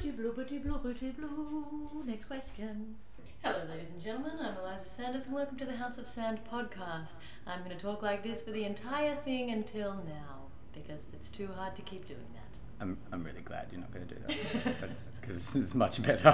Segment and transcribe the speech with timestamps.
[0.00, 2.02] Bloopity bloopity bloopity blue.
[2.06, 2.94] Next question.
[3.42, 4.32] Hello, ladies and gentlemen.
[4.40, 7.10] I'm Eliza Sanders, and welcome to the House of Sand podcast.
[7.46, 11.48] I'm going to talk like this for the entire thing until now, because it's too
[11.54, 12.40] hard to keep doing that.
[12.80, 14.80] I'm, I'm really glad you're not going to do that.
[14.80, 16.28] That's because it's much better.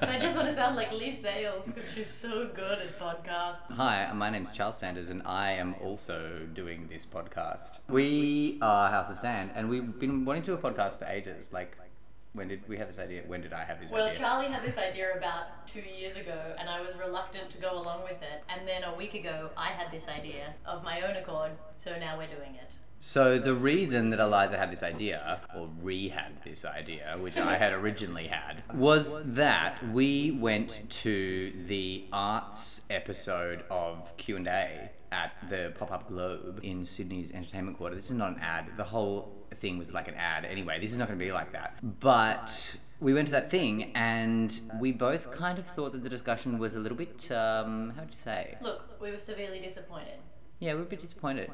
[0.00, 3.70] And I just want to sound like Leigh Sales because she's so good at podcasts.
[3.70, 7.78] Hi, my name's Charles Sanders, and I am also doing this podcast.
[7.88, 11.52] We are House of Sand, and we've been wanting to do a podcast for ages.
[11.52, 11.76] Like,
[12.34, 13.22] when did we have this idea?
[13.26, 14.20] When did I have this Well, idea?
[14.20, 17.78] Well, Charlie had this idea about two years ago, and I was reluctant to go
[17.78, 18.42] along with it.
[18.48, 22.18] And then a week ago, I had this idea of my own accord, so now
[22.18, 22.72] we're doing it.
[22.98, 27.72] So the reason that Eliza had this idea, or re-had this idea, which I had
[27.72, 35.32] originally had, was that we went to the arts episode of Q and A at
[35.50, 37.94] the Pop-up Globe in Sydney's Entertainment Quarter.
[37.94, 38.70] This is not an ad.
[38.76, 40.44] The whole thing was like an ad.
[40.44, 41.78] Anyway, this is not going to be like that.
[42.00, 46.58] But we went to that thing, and we both kind of thought that the discussion
[46.58, 48.56] was a little bit, um, how would you say?
[48.60, 50.18] Look, we were severely disappointed.
[50.60, 51.50] Yeah, we were a bit disappointed.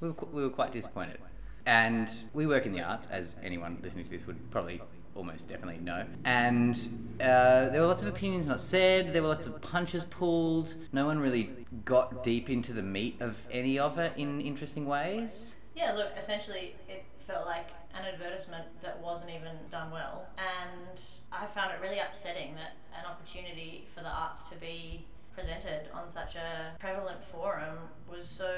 [0.00, 1.18] We were, qu- we were quite disappointed.
[1.64, 4.80] And we work in the arts, as anyone listening to this would probably
[5.16, 6.04] almost definitely know.
[6.24, 6.76] And
[7.20, 10.74] uh, there were lots of opinions not said, there were lots of punches pulled.
[10.92, 11.50] No one really
[11.84, 15.54] got deep into the meat of any of it in interesting ways.
[15.74, 20.26] Yeah, look, essentially, it felt like an advertisement that wasn't even done well.
[20.38, 21.00] And
[21.32, 26.08] I found it really upsetting that an opportunity for the arts to be presented on
[26.10, 27.76] such a prevalent forum
[28.10, 28.56] was so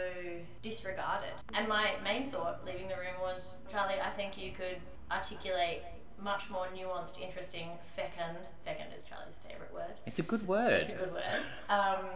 [0.63, 1.31] disregarded.
[1.55, 4.79] And my main thought leaving the room was Charlie, I think you could
[5.11, 5.83] articulate
[6.23, 10.73] much more nuanced, interesting fecund, fecund is Charlie's favourite word, It's a good word.
[10.73, 11.25] it's a good word.
[11.69, 12.07] Um,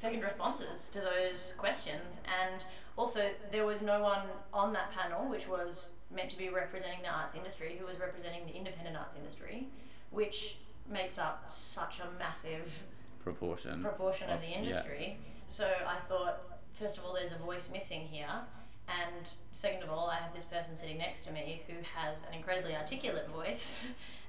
[0.00, 2.62] fecund responses to those questions, and
[2.98, 7.08] also there was no one on that panel, which was meant to be representing the
[7.08, 9.68] arts industry, who was representing the independent arts industry,
[10.10, 10.56] which
[10.90, 12.70] makes up such a massive
[13.22, 13.82] Proportion.
[13.82, 14.58] proportion of of- the yeah.
[14.58, 15.18] industry.
[15.46, 18.34] So I thought, first of all, there's a voice missing here,
[18.88, 22.34] and second of all, I have this person sitting next to me who has an
[22.34, 23.72] incredibly articulate voice.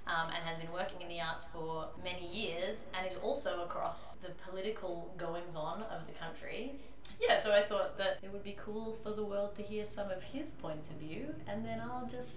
[0.08, 4.16] Um, and has been working in the arts for many years and is also across
[4.24, 6.80] the political goings on of the country.
[7.20, 10.10] Yeah, so I thought that it would be cool for the world to hear some
[10.10, 12.36] of his points of view, and then I'll just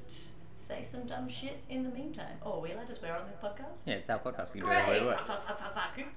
[0.56, 2.36] say some dumb shit in the meantime.
[2.44, 3.78] Oh, are we allowed to swear on this podcast?
[3.86, 4.54] Yeah, it's our podcast.
[4.54, 5.20] We can do whatever we want.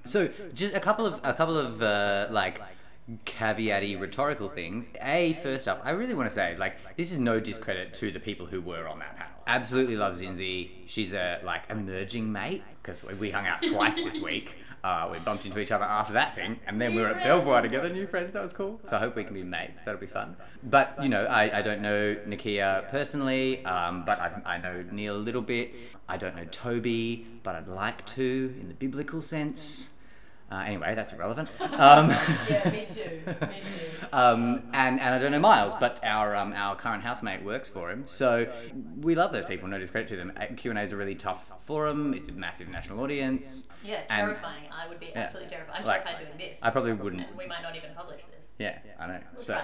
[0.04, 2.60] So, just a couple of a couple of uh, like
[3.24, 4.88] caveaty rhetorical things.
[5.00, 8.20] A, first up, I really want to say like this is no discredit to the
[8.20, 9.32] people who were on that panel.
[9.46, 10.70] Absolutely love Zindzi.
[10.86, 14.54] She's a like emerging mate because we hung out twice this week.
[14.86, 17.60] Uh, we bumped into each other after that thing, and then we were at Belvoir
[17.60, 18.32] together, new friends.
[18.32, 18.80] That was cool.
[18.88, 19.80] So I hope we can be mates.
[19.84, 20.36] That'll be fun.
[20.62, 25.16] But you know, I, I don't know Nakkiah personally, um, but I, I know Neil
[25.16, 25.72] a little bit.
[26.08, 29.90] I don't know Toby, but I'd like to in the biblical sense.
[30.50, 31.48] Uh, anyway, that's irrelevant.
[31.60, 32.10] Um,
[32.48, 33.20] Yeah, me too.
[33.26, 34.06] Me too.
[34.12, 37.90] um, and, and I don't know Miles, but our um, our current housemate works for
[37.90, 38.04] him.
[38.06, 38.46] So
[39.00, 39.66] we love those people.
[39.68, 40.32] No discredit to them.
[40.56, 42.14] Q and A is a really tough forum.
[42.14, 43.64] It's a massive national audience.
[43.84, 44.64] Yeah, And- terrifying.
[44.72, 45.80] I would be absolutely terrified.
[45.80, 46.60] I'm Like, terrified doing this.
[46.62, 47.26] I probably wouldn't.
[47.26, 48.46] And we might not even publish this.
[48.58, 49.20] Yeah, I know.
[49.34, 49.60] We'll so.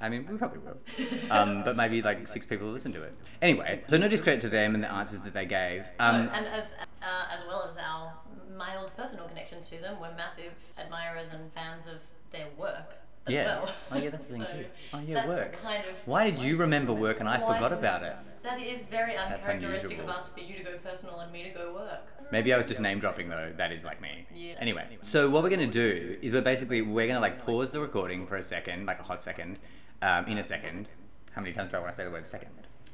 [0.00, 0.78] I mean, we probably will.
[1.30, 3.14] Um, but maybe like six people will listen to it.
[3.40, 5.84] Anyway, so no discredit to them and the answers that they gave.
[6.00, 8.12] Um, and as uh, as well as our
[8.56, 12.00] mild personal connections to them, we're massive admirers and fans of
[12.32, 12.96] their work
[13.26, 13.44] as Yeah.
[13.60, 13.70] well.
[13.90, 14.64] Oh, yeah, that's the thing so too.
[14.94, 15.62] Oh, yeah, that's work.
[15.62, 18.16] kind of why did you remember work and I forgot about it?
[18.42, 21.72] that is very uncharacteristic of us for you to go personal and me to go
[21.74, 22.00] work.
[22.32, 23.52] Maybe I was just name dropping though.
[23.56, 24.26] That is like me.
[24.34, 24.58] Yes.
[24.60, 28.26] Anyway, so what we're gonna do is we're basically we're gonna like pause the recording
[28.26, 29.58] for a second, like a hot second,
[30.00, 30.88] um, in a second.
[31.32, 32.50] How many times do I want to say the word second?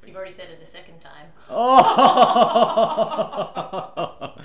[0.06, 1.26] You've already said it a second time.
[1.50, 2.74] Oh!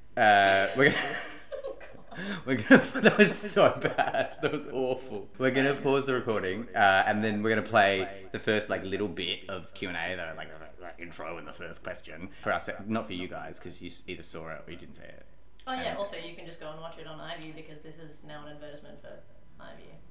[0.18, 1.16] uh, we're gonna.
[2.46, 2.82] We're gonna.
[3.02, 4.38] That was so bad.
[4.42, 5.28] That was awful.
[5.38, 9.06] We're gonna pause the recording, uh, and then we're gonna play the first like little
[9.06, 12.52] bit of Q and A, though, like the, the intro and the first question for
[12.52, 12.68] us.
[12.88, 15.26] Not for you guys, because you either saw it or you didn't say it.
[15.68, 15.92] Oh yeah.
[15.92, 18.44] Um, Also, you can just go and watch it on iView because this is now
[18.46, 19.12] an advertisement for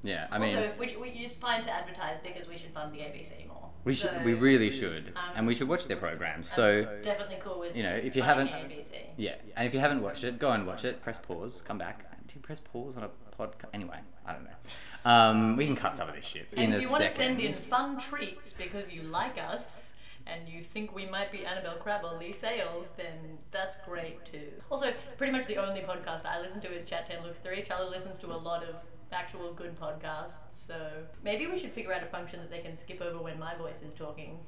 [0.03, 2.99] Yeah, I mean, also, which we, it's fine to advertise because we should fund the
[2.99, 3.69] ABC more.
[3.83, 4.11] we should.
[4.11, 6.49] So, we really should, um, and we should watch their programs.
[6.51, 8.94] So definitely cool with you know, if you haven't- ABC.
[9.17, 11.01] Yeah, and if you haven't watched it, go and watch it.
[11.01, 12.05] Press pause, come back.
[12.27, 13.69] Do you press pause on a podcast?
[13.73, 15.09] Anyway, I don't know.
[15.11, 17.39] Um, we can cut some of this shit And in if you want to send
[17.39, 19.94] in fun treats because you like us
[20.27, 24.51] and you think we might be Annabel Crabb or Leigh Sales, then that's great too.
[24.69, 27.63] Also, pretty much the only podcast I listen to is Chat 10 Look 3.
[27.63, 28.75] Charlie listens to a lot of
[29.12, 30.75] actual good podcasts, so
[31.24, 33.81] maybe we should figure out a function that they can skip over when my voice
[33.81, 34.39] is talking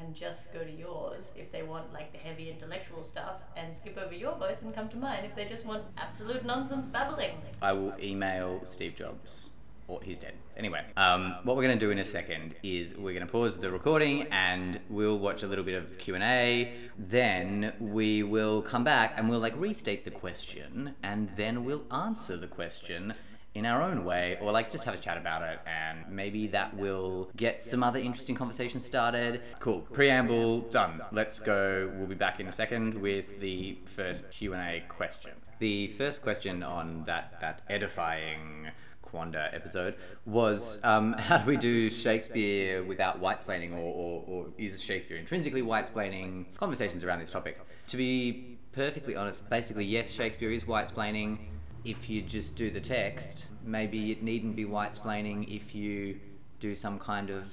[0.00, 3.96] and just go to yours if they want like the heavy intellectual stuff and skip
[3.98, 7.36] over your voice and come to mine if they just want absolute nonsense babbling.
[7.62, 9.50] I will email Steve Jobs.
[9.88, 10.34] Or he's dead.
[10.56, 13.56] Anyway, um, what we're going to do in a second is we're going to pause
[13.56, 16.72] the recording and we'll watch a little bit of Q and A.
[16.98, 22.36] Then we will come back and we'll like restate the question and then we'll answer
[22.36, 23.14] the question
[23.56, 26.76] in our own way or like just have a chat about it and maybe that
[26.76, 29.40] will get some other interesting conversations started.
[29.60, 29.80] Cool.
[29.92, 30.60] Preamble.
[30.70, 31.00] Done.
[31.10, 31.90] Let's go.
[31.96, 35.30] We'll be back in a second with the first q&a question.
[35.58, 38.68] The first question on that that edifying
[39.02, 39.94] Quanda episode
[40.26, 45.62] was um, how do we do Shakespeare without white-splaining or, or, or is Shakespeare intrinsically
[45.62, 46.44] white-splaining?
[46.58, 47.58] Conversations around this topic.
[47.86, 51.38] To be perfectly honest, basically yes, Shakespeare is white-splaining
[51.86, 53.44] if you just do the text.
[53.64, 56.18] Maybe it needn't be white-splaining if you
[56.60, 57.44] do some kind of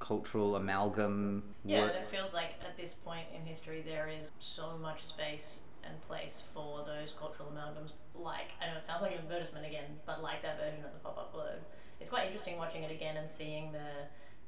[0.00, 1.92] cultural amalgam Yeah, work.
[1.94, 5.94] and it feels like at this point in history there is so much space and
[6.08, 7.92] place for those cultural amalgams.
[8.14, 10.98] Like, I know it sounds like an advertisement again, but like that version of the
[11.00, 11.60] pop up globe.
[12.00, 13.88] It's quite interesting watching it again and seeing the,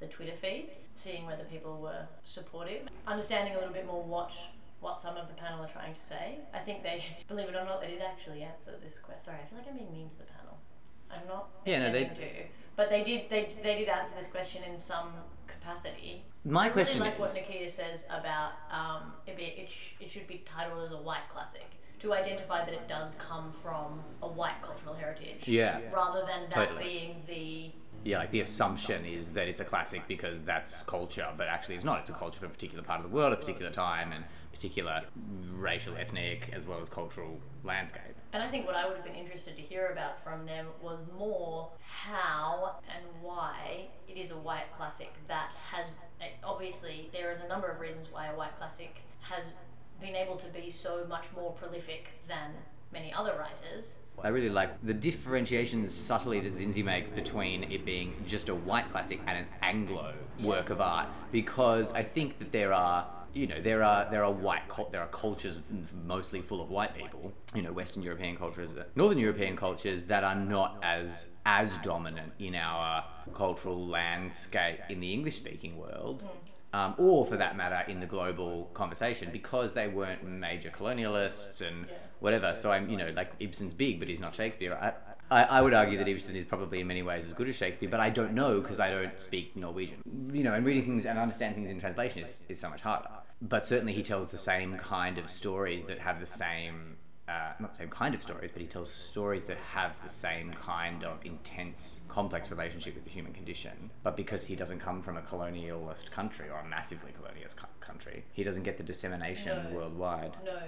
[0.00, 4.30] the Twitter feed, seeing whether people were supportive, understanding a little bit more what
[4.80, 6.38] what some of the panel are trying to say.
[6.54, 9.24] I think they, believe it or not, they did actually answer this question.
[9.24, 10.58] Sorry, I feel like I'm being mean to the panel.
[11.10, 11.48] I'm not.
[11.64, 12.42] Yeah, no, they- intending to,
[12.76, 13.30] but they did.
[13.30, 15.08] They they did answer this question in some
[15.46, 16.24] capacity.
[16.44, 19.94] My I question really like is, what Nakkiah says about um, it, be, it, sh-
[19.98, 21.64] it should be titled as a white classic
[22.00, 25.48] to identify that it does come from a white cultural heritage.
[25.48, 25.80] Yeah.
[25.92, 26.82] Rather than that Totally.
[26.84, 27.70] being the
[28.04, 31.84] yeah, like the assumption is that it's a classic because that's culture, but actually it's
[31.84, 32.00] not.
[32.00, 34.24] It's a culture from a particular part of the world, at a particular time, and
[34.56, 35.02] particular
[35.52, 38.14] racial, ethnic, as well as cultural landscape.
[38.32, 40.98] And I think what I would have been interested to hear about from them was
[41.16, 45.88] more how and why it is a white classic that has
[46.20, 49.52] eh, obviously there is a number of reasons why a white classic has
[50.00, 52.52] been able to be so much more prolific than
[52.92, 53.96] many other writers.
[54.22, 58.90] I really like the differentiations subtly that Zindzi makes between it being just a white
[58.90, 63.60] classic and an Anglo work of art, because I think that there are, you know,
[63.60, 65.58] there are there are white there are cultures
[66.06, 70.34] mostly full of white people, you know, Western European cultures, Northern European cultures that are
[70.34, 73.04] not as as dominant in our
[73.34, 76.22] cultural landscape in the English speaking world.
[76.72, 81.86] Um, or for that matter, in the global conversation, because they weren't major colonialists and
[82.20, 82.54] whatever.
[82.54, 84.74] So I'm, you know, like Ibsen's big, but he's not Shakespeare.
[84.74, 84.92] I,
[85.30, 87.88] I, I would argue that Ibsen is probably in many ways as good as Shakespeare,
[87.88, 90.00] but I don't know because I don't speak Norwegian.
[90.32, 93.08] You know, and reading things and understanding things in translation is, is so much harder.
[93.42, 96.96] But certainly he tells the same kind of stories that have the same,
[97.28, 100.52] uh, not the same kind of stories, but he tells stories that have the same
[100.52, 103.90] kind of intense, complex relationship with the human condition.
[104.02, 108.24] But because he doesn't come from a colonialist country or a massively colonialist co- country,
[108.32, 109.76] he doesn't get the dissemination No.
[109.76, 110.34] worldwide.
[110.44, 110.58] No.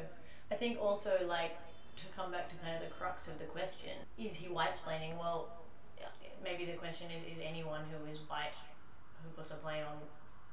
[0.50, 1.52] I think also, like,
[1.96, 5.16] to come back to kind of the crux of the question, is he white splaining?
[5.18, 5.48] Well,
[6.44, 8.54] maybe the question is is anyone who is white
[9.22, 9.96] who puts a play on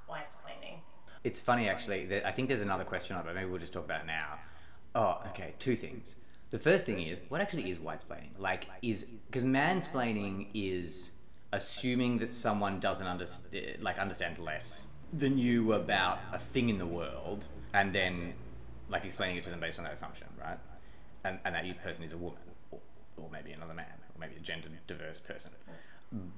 [0.07, 0.79] white splaining?
[1.25, 2.06] It's funny actually.
[2.06, 4.07] That I think there's another question on it, but maybe we'll just talk about it
[4.07, 4.39] now.
[4.94, 5.56] Oh, okay.
[5.60, 6.16] Two things.
[6.51, 8.30] The first thing is what actually is whitesplaining?
[8.38, 11.12] Like, is because mansplaining is
[11.51, 16.86] assuming that someone doesn't understand, like understands less than you about a thing in the
[16.86, 18.33] world, and then
[18.89, 20.60] like explaining it to them based on that assumption, right?
[21.24, 22.39] And and that you person is a woman,
[22.70, 22.79] or,
[23.17, 25.50] or maybe another man, or maybe a gender diverse person.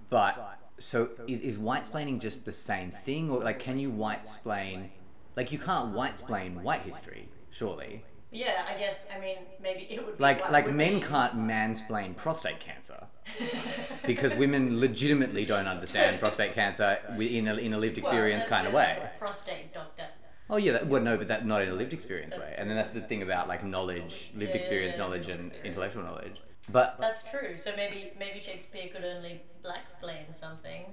[0.10, 0.38] But
[0.80, 4.92] so is, is whitesplaining just the same thing, or like can you white whitesplain?
[5.36, 8.04] Like you can't white whitesplain white history, surely.
[8.32, 9.06] Yeah, I guess.
[9.16, 13.08] I mean, maybe it would be Like like men can't mansplain prostate cancer
[14.06, 18.68] because women legitimately don't understand prostate cancer in a, in a lived experience that's kind
[18.68, 19.10] of way.
[19.20, 20.04] Prostate doctor.
[20.50, 22.56] Oh yeah, that, well no, but that not in a lived experience That's way.
[22.58, 25.66] And then that's the thing about like knowledge, lived Yeah, experience yeah, knowledge, and experience.
[25.66, 26.42] intellectual knowledge.
[26.72, 27.58] But That's true.
[27.58, 30.86] So maybe maybe Shakespeare could only blacksplain something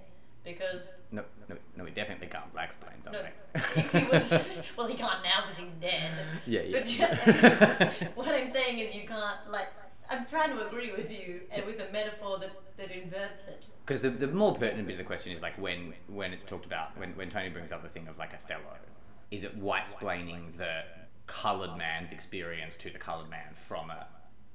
[0.44, 3.32] because no, no, no, we definitely can't blacksplain no, something.
[3.76, 4.30] if he was
[4.76, 6.12] well, he can't now because he's dead.
[6.46, 9.68] Yeah, But what I'm saying is you can't like.
[10.10, 13.64] I'm trying to agree with you uh, and with a metaphor that, that inverts it.
[13.86, 16.66] Because the, the more pertinent bit of the question is like when when it's talked
[16.66, 18.76] about when, when Tony brings up the thing of like Othello,
[19.30, 20.82] is it white whitesplaining the
[21.26, 24.06] coloured man's experience to the coloured man from a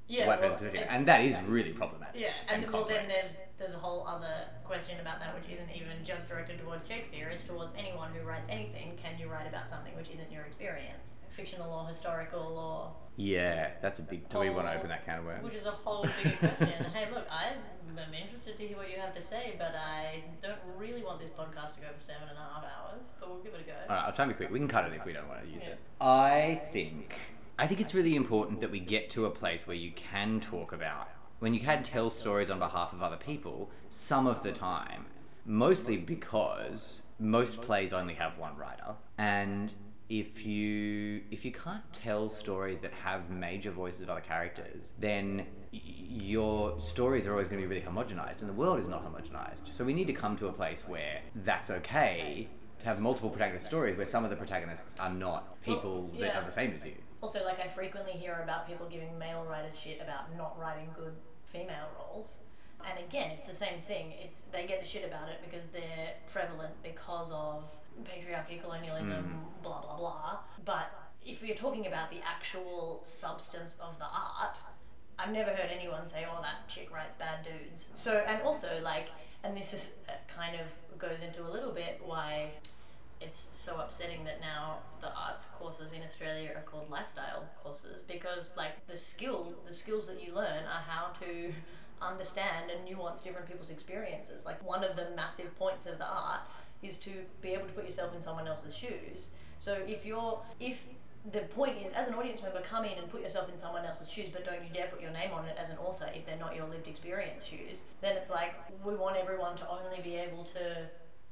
[0.09, 2.19] Yeah, white well, And that is really problematic.
[2.19, 6.03] Yeah, and, well, then there's there's a whole other question about that, which isn't even
[6.03, 7.29] just directed towards Shakespeare.
[7.29, 8.97] It's towards anyone who writes anything.
[9.01, 11.15] Can you write about something which isn't your experience?
[11.39, 14.27] fictional or historical or Yeah, that's a big.
[14.29, 15.43] Do we want to open that can of worms?
[15.43, 16.83] which is a whole bigger question.
[16.93, 17.59] hey, look, I'm
[17.97, 21.29] I'm interested to hear what you have to say, but I don't really want this
[21.29, 23.05] podcast to go for seven and a half hours.
[23.19, 23.73] But we'll give it a go.
[23.89, 24.51] All right, I'll try and be quick.
[24.51, 25.71] We can cut it if we don't want to use Yeah.
[25.73, 25.79] it.
[26.01, 27.15] I think
[27.59, 30.71] I think it's really important that we get to a place where you can talk
[30.71, 35.07] about when you can tell stories on behalf of other people some of the time.
[35.45, 39.73] Mostly because most plays only have one writer, and
[40.07, 45.45] if you if you can't tell stories that have major voices of other characters, then
[45.73, 49.03] y- your stories are always going to be really homogenized, and the world is not
[49.03, 49.71] homogenized.
[49.71, 52.47] So we need to come to a place where that's okay
[52.79, 56.45] to have multiple protagonist stories where some of the protagonists are not people that are
[56.45, 56.93] the same as you.
[57.21, 61.13] Also, like I frequently hear about people giving male writers shit about not writing good
[61.51, 62.37] female roles.
[62.87, 64.13] And again, it's the same thing.
[64.23, 67.65] It's they get the shit about it because they're prevalent because of
[68.05, 70.39] patriarchy, colonialism, blah blah blah.
[70.63, 70.91] But
[71.25, 74.57] if we're talking about the actual substance of the art,
[75.17, 79.09] I've never heard anyone say, "Oh, that chick writes bad dudes." So, and also like,
[79.43, 82.51] and this is uh, kind of goes into a little bit why
[83.21, 88.51] it's so upsetting that now the arts courses in Australia are called lifestyle courses because
[88.55, 91.53] like the skill the skills that you learn are how to
[92.01, 94.45] understand and nuance different people's experiences.
[94.45, 96.41] Like one of the massive points of the art
[96.81, 97.11] is to
[97.41, 99.27] be able to put yourself in someone else's shoes.
[99.57, 100.77] So if you're if
[101.33, 104.09] the point is as an audience member come in and put yourself in someone else's
[104.09, 106.37] shoes but don't you dare put your name on it as an author if they're
[106.37, 110.45] not your lived experience shoes then it's like we want everyone to only be able
[110.45, 110.87] to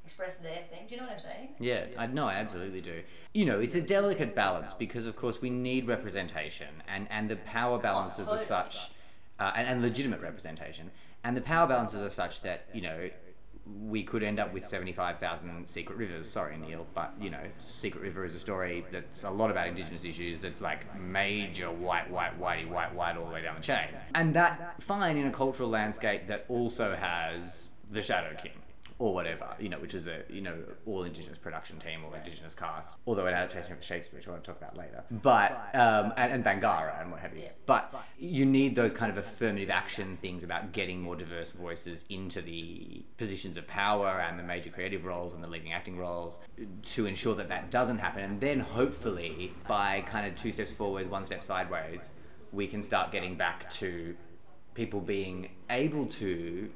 [0.08, 3.02] express their thing do you know what i'm saying Yeah, I no, I absolutely do.
[3.34, 7.36] You know, it's a delicate balance because, of course, we need representation, and and the
[7.36, 8.74] power balances are such,
[9.38, 10.90] uh, and, and legitimate representation,
[11.24, 13.10] and the power balances are such that you know.
[13.90, 16.26] We could end up with 75,000 Secret Rivers.
[16.30, 20.04] Sorry, Neil, but you know, Secret River is a story that's a lot about Indigenous
[20.06, 20.38] issues.
[20.40, 23.88] That's like major white, white, whitey, white, white all the way down the chain.
[24.14, 28.52] And that fine in a cultural landscape that also has the Shadow King
[28.98, 32.54] or whatever, you know, which is a you know all indigenous production team, or indigenous
[32.54, 35.04] cast, although an adaptation of Shakespeare, which I want to talk about later.
[35.10, 37.48] But um, and, and Bangarra and what have you.
[37.66, 42.42] But you need those kind of affirmative action things about getting more diverse voices into
[42.42, 46.38] the positions of power and the major creative roles and the leading acting roles
[46.82, 48.24] to ensure that that doesn't happen.
[48.24, 52.10] And then hopefully by kind of two steps forward, one step sideways,
[52.52, 54.16] we can start getting back to
[54.74, 56.70] people being able to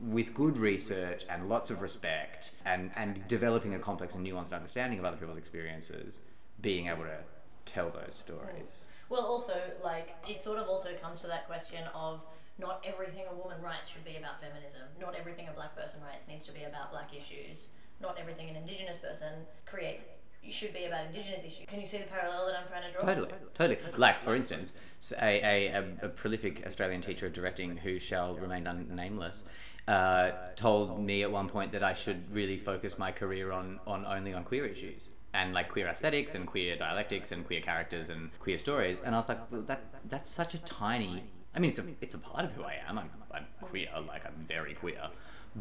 [0.00, 4.98] with good research and lots of respect and, and developing a complex and nuanced understanding
[4.98, 6.20] of other people's experiences,
[6.60, 7.18] being able to
[7.64, 8.50] tell those stories.
[8.50, 9.08] Mm.
[9.08, 12.20] Well, also, like, it sort of also comes to that question of
[12.58, 14.82] not everything a woman writes should be about feminism.
[15.00, 17.68] Not everything a black person writes needs to be about black issues.
[18.00, 19.32] Not everything an indigenous person
[19.64, 20.02] creates
[20.50, 21.66] should be about indigenous issues.
[21.66, 23.02] Can you see the parallel that I'm trying to draw?
[23.02, 23.78] Totally, totally.
[23.96, 24.74] Like, for instance,
[25.20, 29.44] a a prolific Australian teacher of directing who shall remain un- nameless
[29.88, 34.04] uh, told me at one point that I should really focus my career on, on
[34.04, 38.30] only on queer issues and like queer aesthetics and queer dialectics and queer characters and
[38.40, 38.98] queer stories.
[39.04, 41.24] And I was like, well, that that's such a tiny.
[41.54, 42.98] I mean, it's a it's a part of who I am.
[42.98, 45.08] I'm, I'm queer, like I'm very queer,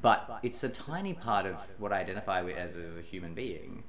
[0.02, 3.84] but it's a tiny part of what I identify with as as a human being.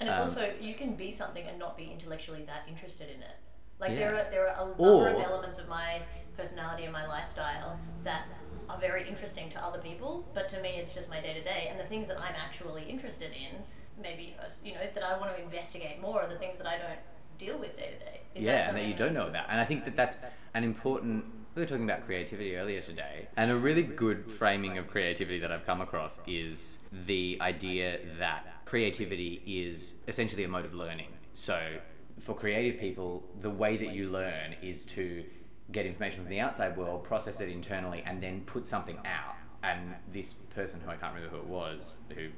[0.00, 3.20] And it's Um, also you can be something and not be intellectually that interested in
[3.22, 3.36] it.
[3.80, 3.96] Like Yeah.
[3.98, 6.02] there are there are a number Or- of elements of my
[6.36, 8.26] personality and my lifestyle that
[8.68, 11.68] are very interesting to other people, but to me it's just my day to day.
[11.70, 13.62] And the things that I'm actually interested in,
[14.02, 16.78] maybe uh, you know that I want to investigate more, are the things that I
[16.78, 16.98] don't
[17.38, 18.20] deal with day to day.
[18.36, 19.46] Yeah, and that you don't know about.
[19.48, 20.16] And I think that that's
[20.54, 21.24] an important.
[21.54, 25.52] We were talking about creativity earlier today, and a really good framing of creativity that
[25.52, 31.12] I've come across is the idea that creativity is essentially a mode of learning.
[31.34, 31.78] So,
[32.20, 35.24] for creative people, the way that you learn is to
[35.72, 39.34] get information from the outside world, process it internally, and then put something out.
[39.62, 42.28] And this person, who I can't remember who it was, who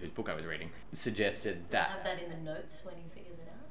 [0.00, 3.38] whose book I was reading, suggested that have that in the notes when he figures
[3.38, 3.68] it out.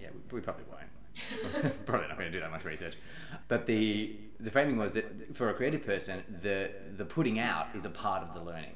[0.00, 1.76] yeah, we, we probably won't.
[1.86, 2.94] probably not going to do that much research.
[3.48, 7.84] But the the framing was that for a creative person, the the putting out is
[7.84, 8.74] a part of the learning,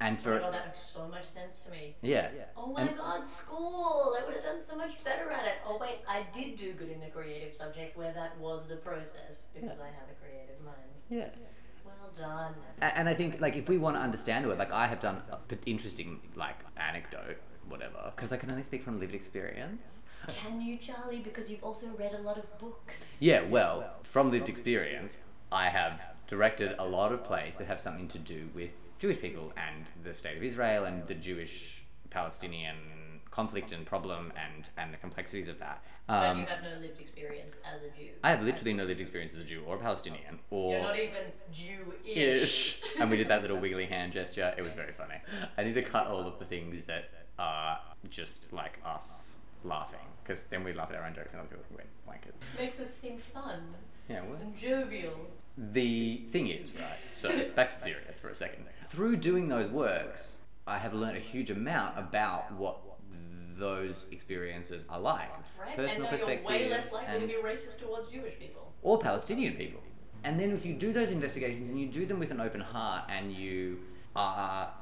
[0.00, 1.96] and Oh for my god, that makes so much sense to me.
[2.02, 2.44] yeah, yeah.
[2.56, 4.16] Oh my And- god, school!
[4.18, 5.54] I would have done so much better at it.
[5.66, 9.42] Oh wait, I did do good in the creative subjects where that was the process
[9.54, 10.90] because I have a creative mind.
[11.08, 11.28] yeah.
[11.84, 12.54] Well done.
[12.80, 15.36] And I think like if we want to understand it, like I have done a
[15.36, 17.38] p- interesting like anecdote,
[17.68, 20.02] whatever, because I can only speak from lived experience.
[20.28, 21.20] Can you, Charlie?
[21.20, 23.16] Because you've also read a lot of books.
[23.20, 25.16] Yeah, well, from lived experience,
[25.50, 29.52] I have directed a lot of plays that have something to do with Jewish people
[29.56, 32.76] and the state of Israel and the Jewish Palestinian
[33.30, 35.82] conflict and problem and and the complexities of that.
[36.06, 38.10] but Um, you have no lived experience as a Jew.
[38.24, 40.98] I have literally no lived experience as a Jew or a Palestinian or You're not
[40.98, 42.78] even Jew-ish.
[42.98, 44.52] and we did that little wiggly hand gesture.
[44.58, 45.16] It was very funny.
[45.56, 47.04] I need to cut all of the things that
[47.38, 47.78] are
[48.10, 51.64] just like us laughing, because then we laugh at our own jokes and other people
[51.68, 52.58] think we're wankers.
[52.58, 53.62] Makes us seem fun
[54.08, 54.38] Yeah, well.
[54.40, 55.14] and jovial.
[55.72, 58.64] The thing is, right, so back to serious for a second.
[58.88, 62.78] Through doing those works, I have learned a huge amount about what
[63.58, 65.28] those experiences are like.
[65.60, 65.76] Right?
[65.76, 68.72] Personal and now you're way perspectives less likely and to be racist towards Jewish people.
[68.82, 69.80] or Palestinian people.
[70.24, 73.04] And then if you do those investigations and you do them with an open heart
[73.10, 73.80] and you
[74.16, 74.72] are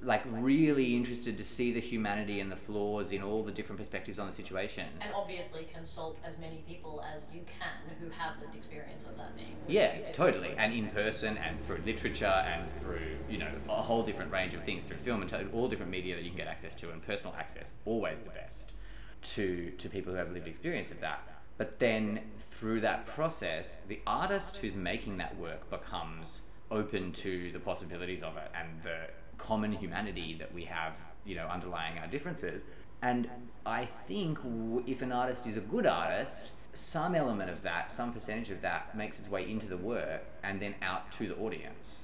[0.00, 4.18] like really interested to see the humanity and the flaws in all the different perspectives
[4.18, 4.86] on the situation.
[5.00, 9.36] And obviously consult as many people as you can who have lived experience of that
[9.36, 9.56] being.
[9.66, 10.54] Yeah, totally.
[10.56, 14.62] And in person and through literature and through, you know, a whole different range of
[14.62, 17.34] things, through film and all different media that you can get access to and personal
[17.36, 18.72] access, always the best
[19.20, 21.20] to to people who have lived experience of that.
[21.56, 22.20] But then
[22.52, 28.36] through that process, the artist who's making that work becomes open to the possibilities of
[28.36, 29.08] it and the
[29.38, 30.92] common humanity that we have,
[31.24, 32.62] you know, underlying our differences.
[33.02, 33.28] And
[33.64, 38.12] I think w- if an artist is a good artist, some element of that, some
[38.12, 42.02] percentage of that, makes its way into the work and then out to the audience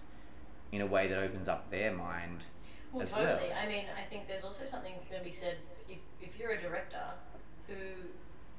[0.73, 2.41] in a way that opens up their mind
[2.93, 3.27] Well, totally.
[3.27, 3.59] well.
[3.63, 5.57] I mean, I think there's also something can be said
[5.89, 7.03] if, if you're a director
[7.69, 7.75] who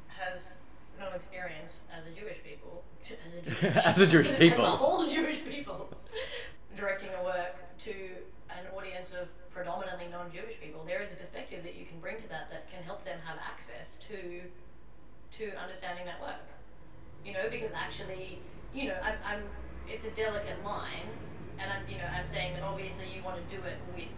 [0.08, 0.58] has
[1.00, 2.84] no experience as a Jewish people,
[3.25, 4.65] as a Jewish, As a Jewish people.
[4.65, 5.89] as a whole Jewish people,
[6.75, 7.55] directing a work
[7.86, 7.94] to
[8.50, 12.27] an audience of predominantly non-Jewish people, there is a perspective that you can bring to
[12.29, 14.41] that that can help them have access to
[15.39, 16.39] to understanding that work.
[17.25, 18.39] You know, because actually,
[18.72, 19.41] you know, I'm, I'm
[19.88, 21.10] it's a delicate line,
[21.60, 24.12] and I'm, you know, I'm saying that obviously you want to do it with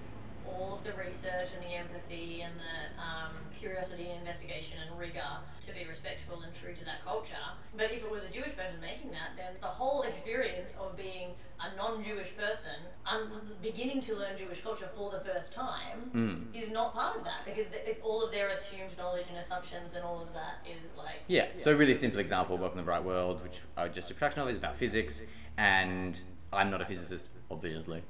[0.56, 5.38] all of the research and the empathy and the um, curiosity and investigation and rigor
[5.66, 7.34] to be respectful and true to that culture.
[7.76, 11.30] But if it was a Jewish person making that, then the whole experience of being
[11.60, 16.56] a non-Jewish person, um, beginning to learn Jewish culture for the first time, Mm.
[16.56, 17.66] is not part of that because
[18.04, 21.76] all of their assumed knowledge and assumptions and all of that is like Yeah, so
[21.76, 24.58] really simple example, Welcome to the Bright World, which I just a production of, is
[24.58, 25.24] about physics,
[25.58, 26.20] and
[26.54, 28.04] I'm not a physicist, obviously,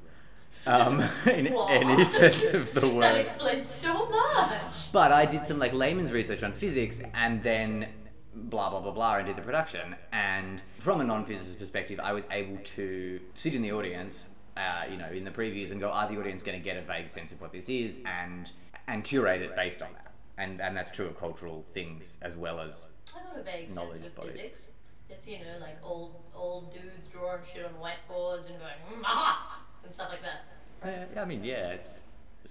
[0.66, 1.72] um, in What?
[1.72, 3.02] any sense of the word.
[3.04, 4.92] that explains so much.
[4.92, 7.88] But I did some like layman's research on physics, and then
[8.34, 9.96] blah blah blah blah, and did the production.
[10.12, 14.98] And from a non-physicist perspective, I was able to sit in the audience, uh, you
[14.98, 17.32] know, in the previews, and go, are the audience going to get a vague sense
[17.32, 18.52] of what this is, and
[18.88, 20.14] and curate it based on that.
[20.38, 22.84] And and that's true of cultural things as well as
[23.16, 24.32] I got a vague Knowledge sense of bodies.
[24.34, 24.72] physics.
[25.10, 29.64] It's you know like old old dudes drawing shit on whiteboards and going mm, aha
[29.88, 30.46] and stuff like that.
[30.84, 32.02] Uh, I mean, yeah, it's.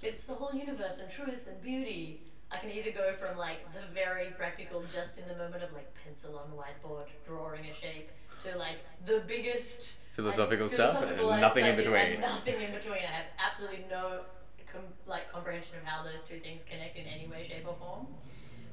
[0.03, 2.20] It's the whole universe and truth and beauty.
[2.51, 5.88] I can either go from like the very practical, just in the moment of like
[6.05, 8.11] pencil on whiteboard, drawing a shape,
[8.44, 12.20] to like the biggest Philosophical stuff and nothing in between.
[12.20, 13.05] Nothing in between.
[13.05, 14.22] I have absolutely no
[14.70, 18.07] com- like comprehension of how those two things connect in any way, shape, or form.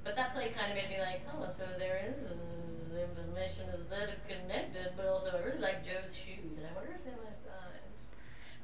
[0.04, 2.20] But that play kind of made me like, oh, so there is
[3.34, 7.04] information is that connected, but also I really like Joe's shoes, and I wonder if
[7.04, 7.83] they're my size.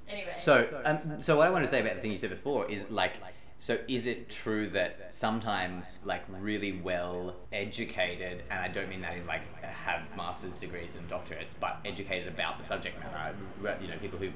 [0.09, 0.35] Anyway.
[0.37, 2.89] So, um, so what I want to say about the thing you said before is
[2.89, 3.13] like,
[3.59, 9.17] so is it true that sometimes like really well educated, and I don't mean that
[9.17, 13.35] in like have master's degrees and doctorates, but educated about the subject matter,
[13.67, 14.29] uh, you know, people who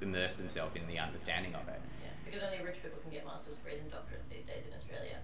[0.00, 1.80] immerse themselves in the understanding of it.
[2.02, 5.18] Yeah, because only rich people can get master's degrees and doctorates these days in Australia.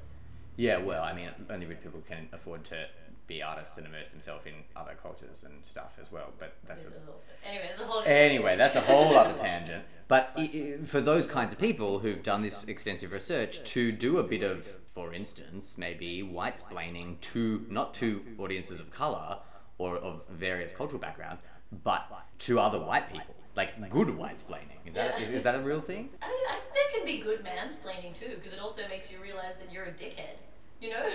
[0.56, 2.86] Yeah, well, I mean, only rich people can afford to
[3.28, 6.32] be artists and immerse themselves in other cultures and stuff as well.
[6.38, 7.66] But that's a, also anyway.
[7.68, 8.02] There's a whole.
[8.04, 9.84] Anyway, that's a whole other tangent.
[10.08, 10.50] But i-
[10.82, 14.42] i- for those kinds of people who've done this extensive research, to do a bit
[14.42, 19.38] of, for instance, maybe white splaining to not to audiences of color
[19.76, 21.42] or of various cultural backgrounds,
[21.84, 22.06] but
[22.40, 24.80] to other white people, like good white splaining.
[24.86, 25.26] Is that Yeah.
[25.26, 26.08] is, is that a real thing?
[26.22, 29.18] I mean, I think there can be good mansplaining too, because it also makes you
[29.22, 30.38] realize that you're a dickhead.
[30.80, 31.10] You know,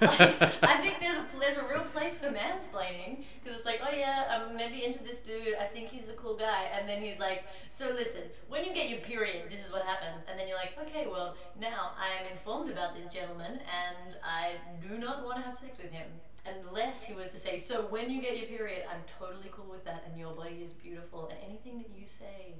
[0.00, 0.20] like,
[0.62, 4.24] I think there's a, there's a real place for mansplaining because it's like, oh yeah,
[4.28, 5.54] I'm maybe into this dude.
[5.60, 8.88] I think he's a cool guy, and then he's like, so listen, when you get
[8.88, 12.70] your period, this is what happens, and then you're like, okay, well now I'm informed
[12.70, 14.52] about this gentleman, and I
[14.86, 16.08] do not want to have sex with him.
[16.46, 19.84] Unless he was to say, so when you get your period, I'm totally cool with
[19.84, 22.56] that, and your body is beautiful, and anything that you say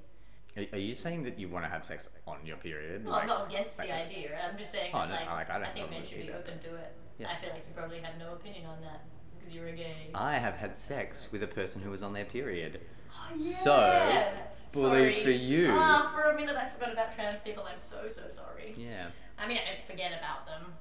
[0.57, 3.05] Are, are you saying that you want to have sex on your period?
[3.05, 4.39] well, I'm not against the like- idea.
[4.51, 6.33] I'm just saying, Oh, that, no, like, like, I don't think men probably should be
[6.33, 6.93] open to it.
[7.19, 7.29] Yeah.
[7.31, 9.03] I feel like you probably have no opinion on that.
[9.39, 10.11] because you're a gay.
[10.15, 12.81] I have had sex with a person who was on their period.
[13.13, 14.33] Oh, So, yeah.
[14.73, 15.25] bully Sorry.
[15.25, 15.69] for you.
[15.73, 17.65] Ah, for a minute I forgot about trans people.
[17.65, 18.75] I'm so so sorry.
[18.77, 19.09] Yeah.
[19.39, 20.73] I mean, I forget about them.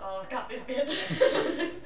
[0.00, 0.88] Oh, cut this bit.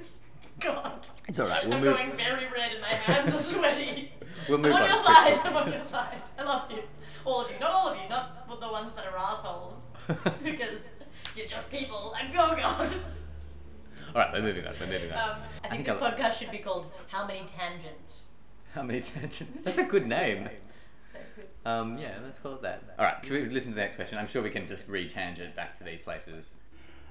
[0.65, 1.07] God.
[1.29, 1.65] It's all right.
[1.67, 1.97] We'll I'm move.
[1.97, 4.13] going very red and my hands are sweaty.
[4.49, 4.97] We'll move I'm on on.
[4.97, 5.41] your side.
[5.45, 6.23] I'm on your side.
[6.37, 6.83] I love you.
[7.25, 7.61] All of you.
[7.61, 8.09] Not all of you.
[8.09, 9.85] Not the ones that are assholes.
[10.43, 10.87] because
[11.37, 12.13] you're just people.
[12.21, 12.93] And oh God.
[14.09, 14.75] all right, we're moving on.
[14.81, 15.19] We're moving on.
[15.31, 18.25] Um, I think think this I'll- podcast should be called How Many Tangents?
[18.75, 19.59] How many tangents?
[19.63, 20.49] That's a good name.
[21.65, 22.83] Um, yeah, let's call it that.
[22.99, 24.19] All right, can we listen to the next question?
[24.19, 26.55] I'm sure we can just re-tangent back to these places.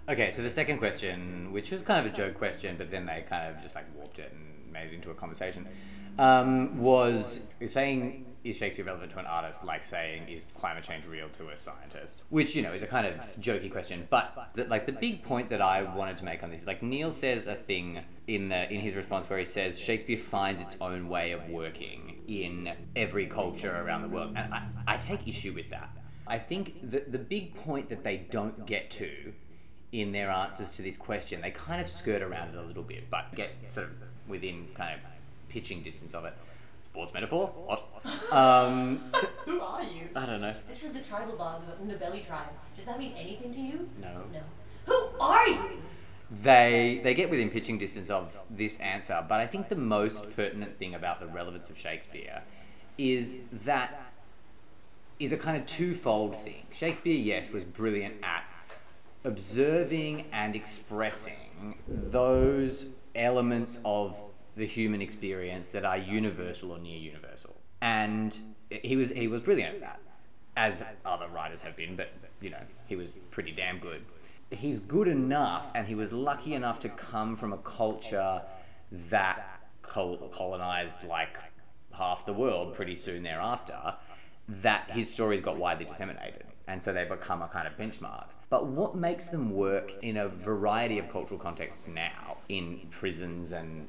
[0.09, 3.23] Okay, so the second question, which was kind of a joke question, but then they
[3.29, 5.67] kind of just like warped it and made it into a conversation,
[6.17, 11.29] um, was saying is Shakespeare relevant to an artist like saying is climate change real
[11.29, 12.23] to a scientist?
[12.29, 15.49] Which you know is a kind of jokey question, but the, like the big point
[15.51, 18.71] that I wanted to make on this is like Neil says a thing in the
[18.71, 23.27] in his response where he says Shakespeare finds its own way of working in every
[23.27, 25.95] culture around the world, and I, I take issue with that.
[26.25, 29.33] I think the the big point that they don't get to
[29.91, 33.09] in their answers to this question, they kind of skirt around it a little bit,
[33.09, 33.93] but get sort of
[34.27, 34.99] within kind of
[35.49, 36.33] pitching distance of it.
[36.85, 37.47] Sports metaphor?
[37.47, 37.87] What?
[38.33, 39.01] Um,
[39.45, 40.09] Who are you?
[40.15, 40.55] I don't know.
[40.67, 42.47] This is the tribal bars of the belly tribe.
[42.75, 43.89] Does that mean anything to you?
[44.01, 44.23] No.
[44.33, 44.41] No.
[44.85, 45.81] Who are you?
[46.43, 50.77] They they get within pitching distance of this answer, but I think the most pertinent
[50.77, 52.41] thing about the relevance of Shakespeare
[52.97, 54.13] is that
[55.19, 56.65] is a kind of twofold thing.
[56.73, 58.43] Shakespeare, yes, was brilliant at
[59.23, 64.19] observing and expressing those elements of
[64.55, 67.55] the human experience that are universal or near universal.
[67.81, 68.37] And
[68.69, 69.99] he was he was brilliant at that,
[70.57, 72.09] as other writers have been, but
[72.41, 74.01] you know, he was pretty damn good.
[74.49, 78.41] He's good enough and he was lucky enough to come from a culture
[79.09, 81.37] that colonized like
[81.93, 83.95] half the world pretty soon thereafter
[84.47, 88.67] that his stories got widely disseminated and so they become a kind of benchmark but
[88.67, 93.87] what makes them work in a variety of cultural contexts now in prisons and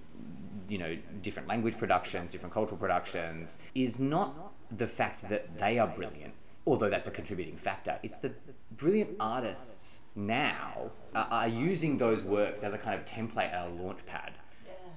[0.69, 5.89] you know different language productions different cultural productions is not the fact that they are
[5.89, 6.33] brilliant
[6.67, 7.99] although that's a contributing factor.
[8.03, 8.33] It's the
[8.73, 14.05] brilliant artists now are, using those works as a kind of template and a launch
[14.07, 14.33] pad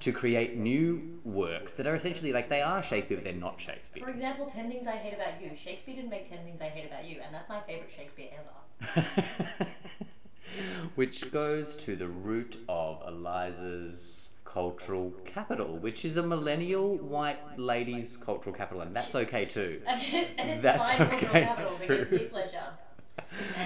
[0.00, 4.04] to create new works that are essentially like they are Shakespeare, but they're not Shakespeare.
[4.04, 5.50] For example, 10 Things I Hate About You.
[5.56, 9.66] Shakespeare didn't make 10 Things I Hate About You, and that's my favorite Shakespeare ever.
[10.94, 18.16] which goes to the root of Eliza's cultural capital, which is a millennial white lady's
[18.16, 19.82] cultural capital, and that's okay too.
[19.86, 22.18] And, it's That's fine cultural okay, capital because true.
[22.18, 22.68] Heath Ledger.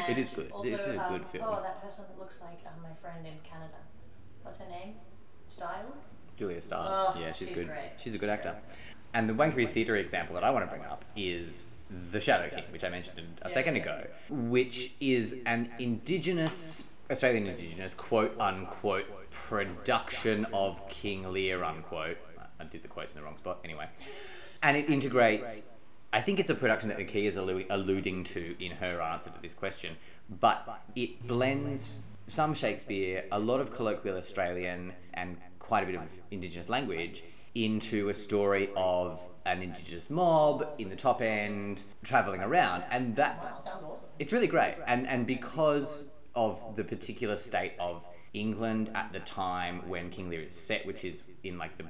[0.08, 0.50] It is good.
[0.50, 1.44] Also, It is a um, good film.
[1.48, 3.78] Oh, that person that looks like um, my friend in Canada.
[4.42, 4.94] What's her name?
[5.46, 6.08] Stiles?
[6.40, 7.14] Julia Stiles.
[7.14, 7.66] Oh, yeah, she's, she's good.
[7.66, 7.92] great.
[8.02, 8.56] She's a good actor.
[9.12, 11.66] And the Wankery Theatre example that I want to bring up is
[12.12, 17.92] The Shadow King, which I mentioned a second ago, which is an indigenous, Australian indigenous,
[17.92, 22.16] quote unquote, production of King Lear, unquote.
[22.58, 23.86] I did the quotes in the wrong spot, anyway.
[24.62, 25.66] And it integrates,
[26.14, 29.42] I think it's a production that Nikki is allu- alluding to in her answer to
[29.42, 29.96] this question,
[30.40, 35.36] but it blends some Shakespeare, a lot of colloquial Australian, and
[35.70, 36.02] quite a bit of
[36.32, 37.22] Indigenous language
[37.54, 42.82] into a story of an Indigenous mob in the top end travelling around.
[42.90, 44.04] And that Wow, sounds awesome.
[44.18, 48.04] it's really great, and and because of the particular state of
[48.34, 51.84] England at the time when King Lear is set, which is in like the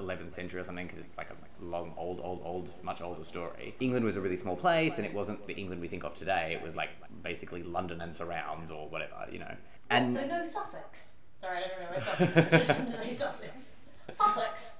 [0.00, 3.74] 11th century or something, because it's like a long, old, old, old, much older story.
[3.80, 6.46] England was a really small place, and it wasn't the England we think of today.
[6.56, 6.90] It was like
[7.22, 9.54] basically London and surrounds, or whatever, you know.
[9.90, 11.16] And so no Sussex.
[11.44, 12.70] Sorry, I don't know where Sussex is.
[12.70, 13.70] I just say Sussex.
[14.10, 14.70] Sussex.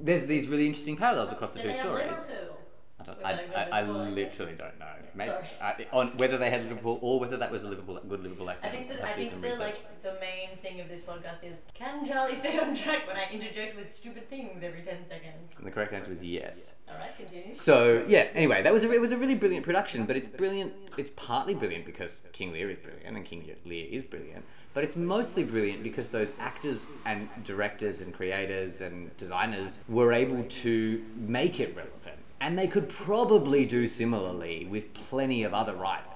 [0.00, 2.10] there's these really interesting parallels across the Do two they have stories.
[2.10, 2.56] Liverpool?
[2.98, 4.16] I, don't, Was I, that a I, I Liverpool accent?
[4.16, 4.86] literally don't know.
[5.14, 5.46] Maybe, Sorry.
[5.60, 8.52] I, on whether they had Liverpool or whether that was a Liverpool good Liverpool I
[8.52, 8.74] accent.
[8.74, 9.80] think that I'll I have to do think some the research.
[9.80, 13.26] like the main thing of this podcast is can Charlie stay on track when I
[13.32, 15.50] interject with stupid things every ten seconds?
[15.56, 16.74] And the correct answer is yes.
[16.88, 17.52] All right, continue.
[17.52, 18.28] So yeah.
[18.34, 20.72] Anyway, that was a, it was a really brilliant production, but it's brilliant.
[20.98, 24.44] It's partly brilliant because King Lear is brilliant and King Lear is brilliant,
[24.74, 30.44] but it's mostly brilliant because those actors and directors and creators and designers were able
[30.44, 36.06] to make it relevant, and they could probably do similarly with plenty of other writers.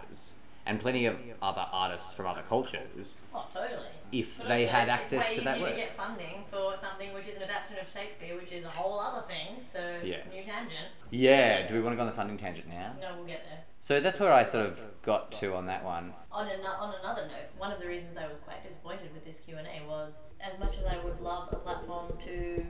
[0.66, 3.84] and plenty of other artists from other cultures Oh, totally.
[4.12, 5.74] if But they had it's access way to that easier work.
[5.74, 8.98] to get funding for something which is an adaptation of Shakespeare, which is a whole
[8.98, 9.62] other thing.
[9.66, 10.22] So Yeah.
[10.32, 10.88] new tangent.
[11.10, 12.94] Yeah, do we want to go on the funding tangent now?
[12.98, 13.64] No, we'll get there.
[13.84, 16.14] So that's where I sort of got to on that one.
[16.32, 19.40] On, an- on another note, one of the reasons I was quite disappointed with this
[19.44, 22.64] Q and A was, as much as I would love a platform to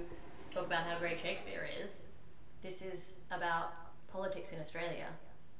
[0.52, 2.02] talk about how great Shakespeare is,
[2.64, 3.74] this is about
[4.12, 5.06] politics in Australia,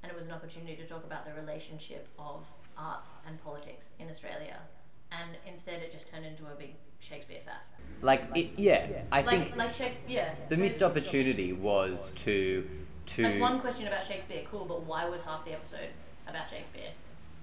[0.02, 2.44] and it was an opportunity to talk about the relationship of
[2.76, 4.58] arts and politics in Australia,
[5.12, 7.62] and instead it just turned into a big Shakespeare faff.
[8.02, 10.02] Like, it, yeah, I Like, think like Shakespeare.
[10.08, 12.68] Yeah, the missed opportunity was to
[13.06, 15.90] to Like one question about Shakespeare, cool, but why was half the episode
[16.26, 16.90] about Shakespeare?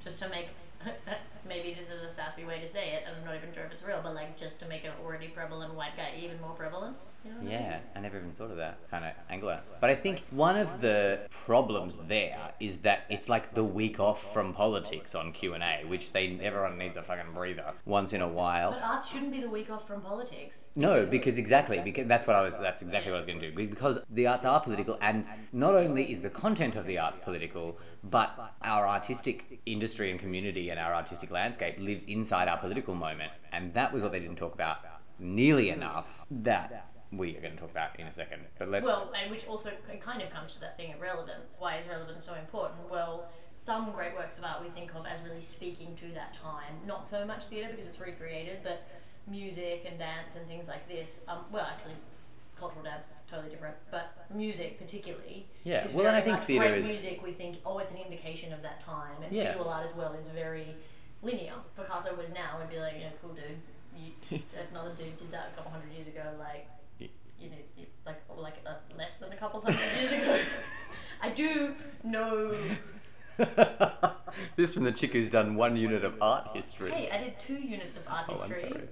[0.04, 0.50] Just to make
[1.48, 3.72] maybe this is a sassy way to say it, and I'm not even sure if
[3.72, 6.98] it's real, but like just to make an already prevalent white guy even more prevalent.
[7.24, 7.54] You know what I mean?
[7.54, 9.56] Yeah, I never even thought of that kind of angle.
[9.80, 14.34] But I think one of the problems there is that it's like the week off
[14.34, 18.22] from politics on Q and A, which they everyone needs a fucking breather once in
[18.22, 18.72] a while.
[18.72, 20.66] But arts shouldn't be the week off from politics.
[20.76, 22.58] No, because exactly, because that's what I was.
[22.58, 23.68] That's exactly what I was going to do.
[23.68, 27.78] Because the arts are political, and not only is the content of the arts political,
[28.04, 33.32] but our artistic industry and community and our artistic landscape lives inside our political moment,
[33.52, 34.78] and that was what they didn't talk about
[35.20, 36.26] nearly enough.
[36.32, 38.42] That we are going to talk about in a second.
[38.58, 38.86] But let's.
[38.86, 41.58] Well, and which also kind of comes to that thing of relevance.
[41.60, 42.80] Why is relevance so important?
[42.90, 46.74] Well, some great works of art we think of as really speaking to that time.
[46.88, 48.88] Not so much theatre because it's recreated, but
[49.28, 51.22] music and dance and things like this.
[51.28, 51.96] Um, well, actually,
[52.58, 55.48] cultural dance totally different, but music particularly.
[55.64, 57.22] Yeah, is well, and I think theatre great is- music.
[57.24, 59.52] We think, oh, it's an indication of that time, and Yeah.
[59.52, 60.76] visual art as well is very
[61.22, 61.54] linear.
[61.76, 63.60] Picasso was now, we'd be like, yeah, cool dude.
[64.30, 64.40] You,
[64.72, 66.68] another dude did that a couple hundred years ago, like
[67.42, 70.40] you know, like like uh, less than a couple hundred years ago.
[71.22, 72.56] I do know.
[74.56, 76.92] this from the chick who's done one unit of art history.
[76.92, 78.70] Hey, I did two units of art Oh, I'm history.
[78.70, 78.88] sorry.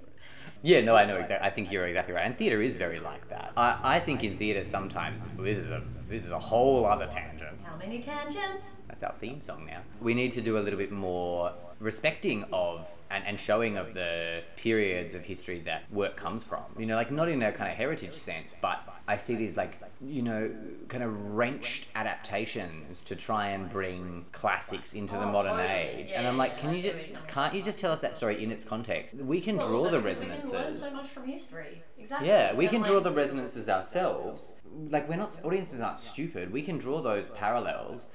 [0.62, 1.38] Yeah, no, I know exactly.
[1.48, 2.26] I think you're exactly right.
[2.26, 3.54] And theatre is very like that.
[3.56, 7.60] I, I think in theatre sometimes this is a this is a whole other tangent.
[7.64, 8.78] How many tangents?
[8.88, 9.82] That's our theme song now.
[10.02, 14.42] We need to do a little bit more respecting of and, and showing of the
[14.56, 16.62] periods of history that work comes from.
[16.78, 19.80] You know, like not in a kind of heritage sense, but I see these like,
[20.00, 20.52] you know,
[20.90, 26.12] kind of wrenched adaptations to try and bring classics into the Oh, modern age.
[26.14, 28.16] And I'm like, can you just, where you're coming can't you just tell us that
[28.16, 29.16] story in its context?
[29.16, 30.80] We can draw the because We can learn resonances.
[30.80, 31.82] so much from history.
[31.98, 32.28] Exactly.
[32.28, 34.54] Yeah, we can draw the resonances ourselves.
[34.92, 36.52] Like we're not audiences aren't stupid.
[36.54, 38.06] We can draw those parallels,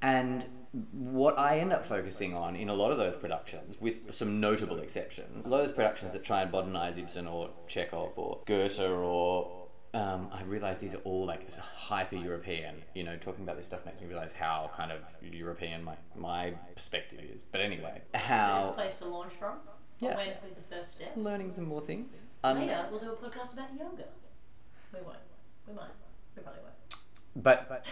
[0.00, 0.46] and
[0.92, 4.78] what I end up focusing on in a lot of those productions, with some notable
[4.78, 8.78] exceptions, a lot of those productions that try and modernize Ibsen or Chekhov or Goethe
[8.80, 12.82] or um, I realize these are all like hyper European.
[12.94, 16.52] You know, talking about this stuff makes me realize how kind of European my my
[16.74, 17.42] perspective is.
[17.50, 19.54] But anyway, So it's a how place to launch from.
[20.00, 20.14] Yeah.
[20.14, 21.12] Awareness is the first step.
[21.16, 22.18] learning some more things.
[22.44, 24.04] Um, Later, we'll do a podcast about yoga.
[24.92, 25.16] We won't.
[25.66, 25.90] We might.
[26.36, 26.97] We probably won't.
[27.42, 27.84] But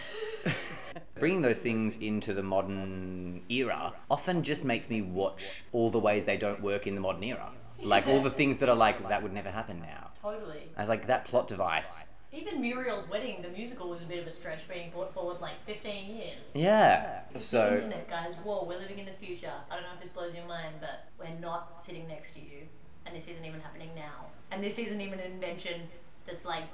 [1.19, 6.25] bringing those things into the modern era often just makes me watch all the ways
[6.25, 7.51] they don't work in the modern era.
[7.81, 10.09] Like all the things that are like that would never happen now.
[10.21, 10.63] Totally.
[10.75, 12.01] I was like that plot device.
[12.33, 15.65] Even Muriel's Wedding, the musical, was a bit of a stretch being brought forward like
[15.65, 16.43] 15 years.
[16.53, 17.21] Yeah.
[17.33, 18.33] It's So the internet, guys.
[18.43, 19.53] Whoa, we're living in the future.
[19.71, 22.67] I don't know if this blows your mind, but we're not sitting next to you,
[23.05, 24.25] and this isn't even happening now.
[24.51, 25.83] And this isn't even an invention
[26.25, 26.65] that's like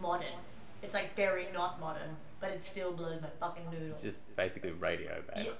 [0.00, 0.38] modern.
[0.82, 3.90] It's like very not modern, but it still blows my fucking noodle.
[3.90, 5.46] it's just basically radio, babe.
[5.46, 5.52] Yeah.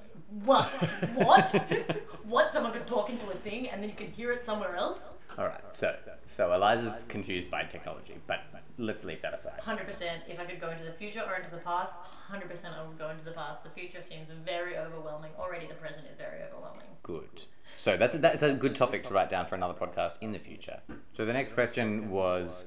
[0.44, 0.70] What?
[1.14, 1.50] what?
[2.24, 2.52] what?
[2.52, 5.08] Someone could talk into a thing and then you can hear it somewhere else?
[5.38, 5.60] All right.
[5.72, 5.94] So
[6.36, 8.40] so Eliza's confused by technology, but
[8.78, 9.60] let's leave that aside.
[9.64, 10.08] 100%.
[10.28, 11.94] If I could go into the future or into the past,
[12.30, 12.40] 100%
[12.78, 13.62] I would go into the past.
[13.62, 15.32] The future seems very overwhelming.
[15.38, 16.86] Already the present is very overwhelming.
[17.02, 17.44] Good.
[17.76, 20.38] So that's a, that's a good topic to write down for another podcast in the
[20.38, 20.80] future.
[21.12, 22.64] So the next question was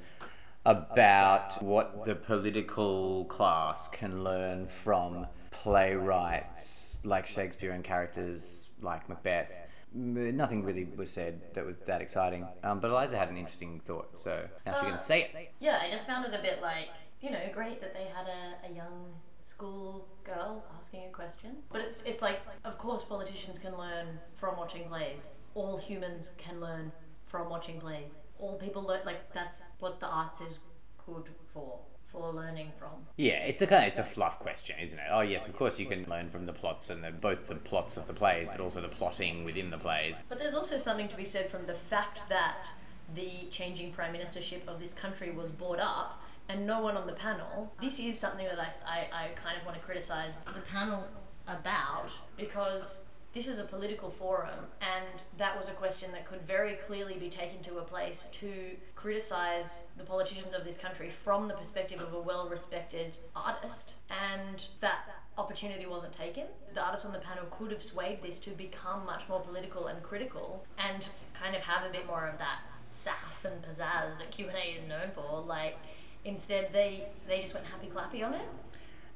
[0.65, 9.47] about what the political class can learn from playwrights like Shakespeare and characters like Macbeth.
[9.93, 14.09] Nothing really was said that was that exciting, um, but Eliza had an interesting thought,
[14.21, 15.53] so now she can say it.
[15.59, 16.89] Yeah, I just found it a bit like,
[17.21, 19.13] you know, great that they had a, a young
[19.45, 21.51] school girl asking a question.
[21.71, 25.27] But it's, it's like, of course, politicians can learn from watching plays.
[25.53, 26.91] All humans can learn
[27.23, 28.17] from watching plays.
[28.39, 30.59] All people learn, like, that's what the arts is
[31.05, 31.79] good for,
[32.11, 33.05] for learning from.
[33.17, 35.05] Yeah, it's a kind of it's a fluff question, isn't it?
[35.11, 37.97] Oh yes, of course you can learn from the plots and the, both the plots
[37.97, 40.19] of the plays, but also the plotting within the plays.
[40.29, 42.67] But there's also something to be said from the fact that
[43.13, 47.13] the changing prime ministership of this country was brought up and no one on the
[47.13, 47.73] panel.
[47.81, 51.03] This is something that I, I, I kind of want to criticize the panel
[51.47, 52.99] about because
[53.35, 57.29] this is a political forum, and that was a question that could very clearly be
[57.29, 58.49] taken to a place to
[58.95, 64.63] criticize the politicians of this country from the perspective of a well respected artist, and
[64.79, 64.99] that
[65.37, 66.45] opportunity wasn't taken.
[66.73, 70.01] The artists on the panel could have swayed this to become much more political and
[70.01, 74.79] critical and kind of have a bit more of that sass and pizzazz that Q&A
[74.79, 75.41] is known for.
[75.41, 75.75] Like,
[76.23, 78.47] instead they, they just went happy clappy on it.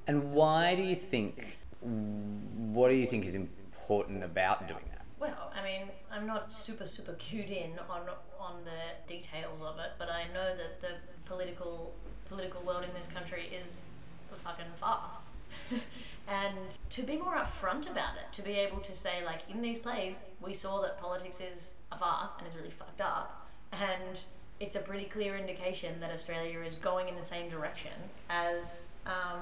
[0.07, 1.57] And why do you think?
[1.79, 3.58] What do you think is important
[3.89, 5.05] about doing that?
[5.19, 8.01] Well, I mean, I'm not super super cued in on
[8.39, 10.93] on the details of it, but I know that the
[11.25, 11.93] political
[12.27, 13.81] political world in this country is
[14.31, 15.31] a fucking farce.
[16.27, 16.55] and
[16.91, 20.17] to be more upfront about it, to be able to say like in these plays,
[20.39, 24.19] we saw that politics is a farce and it's really fucked up, and
[24.59, 27.93] it's a pretty clear indication that Australia is going in the same direction
[28.29, 29.41] as um,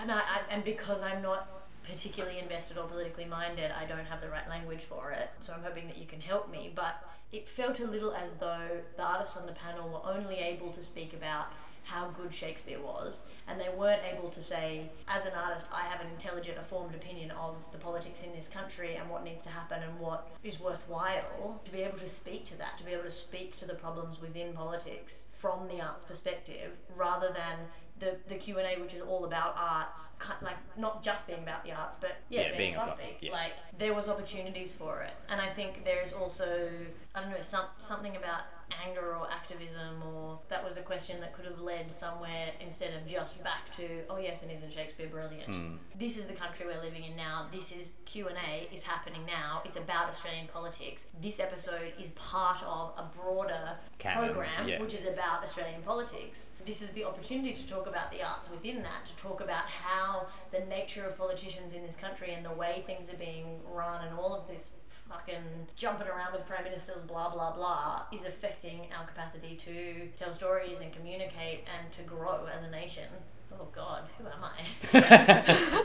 [0.00, 4.20] and I, I and because I'm not particularly invested or politically minded, I don't have
[4.20, 5.30] the right language for it.
[5.40, 6.72] So I'm hoping that you can help me.
[6.74, 6.94] But
[7.32, 10.82] it felt a little as though the artists on the panel were only able to
[10.82, 11.46] speak about
[11.84, 16.00] how good Shakespeare was, and they weren't able to say, as an artist, I have
[16.00, 19.82] an intelligent, informed opinion of the politics in this country and what needs to happen
[19.82, 21.60] and what is worthwhile.
[21.62, 24.18] To be able to speak to that, to be able to speak to the problems
[24.18, 27.58] within politics from the arts perspective, rather than
[28.00, 30.08] the, the Q and A, which is all about arts,
[30.42, 33.32] like not just being about the arts, but yeah, Yeah, being, being about- yeah.
[33.32, 36.68] like there was opportunities for it, and I think there's also
[37.14, 38.42] I don't know some something about
[38.86, 43.06] anger or activism, or that was a question that could have led somewhere instead of
[43.06, 45.44] just back to oh yes, and isn't Shakespeare brilliant?
[45.44, 45.76] Hmm.
[45.98, 47.48] This is the country we're living in now.
[47.52, 49.62] This is Q and A is happening now.
[49.64, 51.06] It's about Australian politics.
[51.20, 54.80] This episode is part of a broader Canon, program, yeah.
[54.80, 56.50] which is about Australian politics.
[56.66, 60.26] This is the opportunity to talk about the arts within that, to talk about how
[60.52, 64.18] the nature of politicians in this country and the way things are being run and
[64.18, 64.70] all of this
[65.14, 70.34] fucking jumping around with prime ministers, blah blah blah, is affecting our capacity to tell
[70.34, 73.08] stories and communicate and to grow as a nation.
[73.52, 75.84] Oh God, who am I?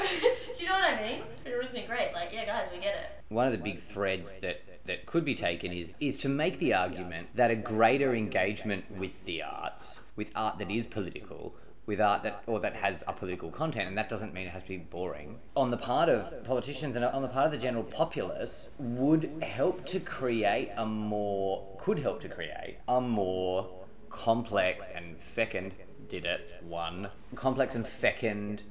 [0.58, 1.22] Do you know what I mean?
[1.44, 2.12] Isn't it great?
[2.12, 3.24] Like, yeah, guys, we get it.
[3.28, 6.74] One of the big threads that, that could be taken is is to make the
[6.74, 11.54] argument that a greater engagement with the arts, with art that is political,
[11.86, 14.62] with art that or that has a political content, and that doesn't mean it has
[14.62, 17.84] to be boring, on the part of politicians and on the part of the general
[17.84, 23.68] populace, would help to create a more could help to create a more
[24.10, 25.72] complex and fecund
[26.08, 28.62] did it one complex and fecund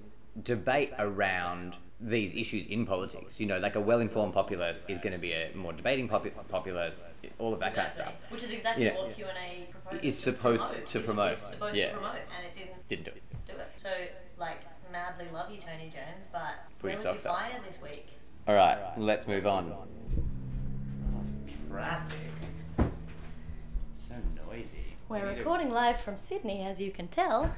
[0.43, 3.39] debate around these issues in politics.
[3.39, 7.03] You know, like a well-informed populace is going to be a more debating popu- populace,
[7.39, 8.13] all of that kind of stuff.
[8.29, 8.95] Which is exactly Yeah.
[8.97, 11.87] what Q and A proposes Is supposed to Is- promote, is supposed yeah.
[11.87, 13.23] to promote, and it didn't Didn't do it.
[13.47, 13.67] do it.
[13.75, 13.89] So,
[14.37, 14.59] like,
[14.91, 16.41] madly love you, Tony Jones, but
[16.79, 17.35] Put where your was your socks up.
[17.37, 18.07] fire this week?
[18.47, 19.75] All right, let's move on.
[21.69, 22.17] Traffic.
[23.93, 24.15] So
[24.47, 24.95] noisy.
[25.09, 27.53] We're We need to- recording live from Sydney, as you can tell,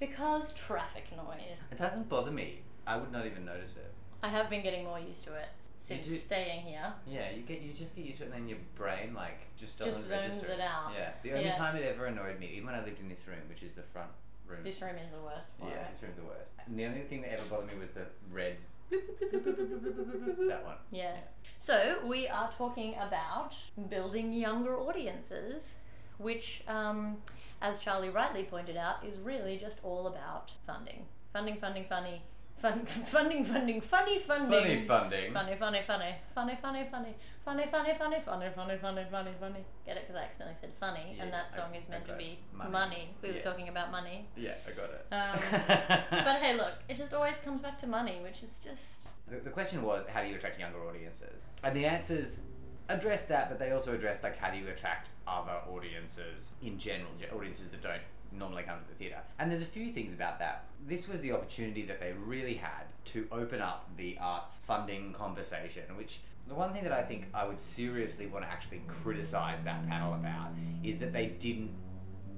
[0.00, 1.62] because traffic noise.
[1.70, 2.60] It doesn't bother me.
[2.86, 3.92] I would not even notice it.
[4.22, 5.48] I have been getting more used to it
[5.80, 6.92] since do- staying here.
[7.06, 9.78] Yeah, you get you just get used to it, and then your brain like just
[9.78, 10.92] doesn't Just zones register it out.
[10.96, 11.56] Yeah, the only Yeah.
[11.56, 13.82] time it ever annoyed me, even when I lived in this room, which is the
[13.82, 14.10] front
[14.46, 14.62] room.
[14.62, 15.92] This room is the worst for yeah, it.
[15.92, 16.50] this room's the worst.
[16.66, 18.56] And the only thing that ever bothered me was the red.
[18.90, 20.76] that one.
[20.90, 21.16] Yeah.
[21.58, 23.54] So we are talking about
[23.88, 25.74] building younger audiences,
[26.18, 27.16] which, um,
[27.60, 32.22] as Charlie rightly pointed out, is really just all about funding, funding, funding, funny,
[32.58, 34.50] Fun, funding, funding, funny funding.
[34.50, 35.32] Funny funding.
[35.32, 36.14] Funny, funny, funny.
[36.34, 37.14] Funny, funny, funny.
[37.44, 39.64] Funny, funny, funny, funny, funny, funny, funny, funny.
[39.84, 40.04] Get it?
[40.06, 42.70] Because I accidentally said funny, yeah, and that song I, is meant to be money.
[42.70, 43.14] money.
[43.22, 43.34] We yeah.
[43.34, 44.26] were talking about money.
[44.36, 45.06] Yeah, I got it.
[45.12, 49.00] Um, but hey, look, it just always comes back to money, which is just.
[49.28, 51.42] The, the question was, how do you attract younger audiences?
[51.62, 52.40] And the answers
[52.88, 57.10] addressed that, but they also addressed like how do you attract other audiences in general,
[57.34, 59.20] audiences that don't normally come to the theatre.
[59.38, 60.64] And there's a few things about that.
[60.86, 65.82] This was the opportunity that they really had to open up the arts funding conversation,
[65.96, 69.86] which the one thing that I think I would seriously want to actually criticise that
[69.88, 70.50] panel about
[70.84, 71.70] is that they didn't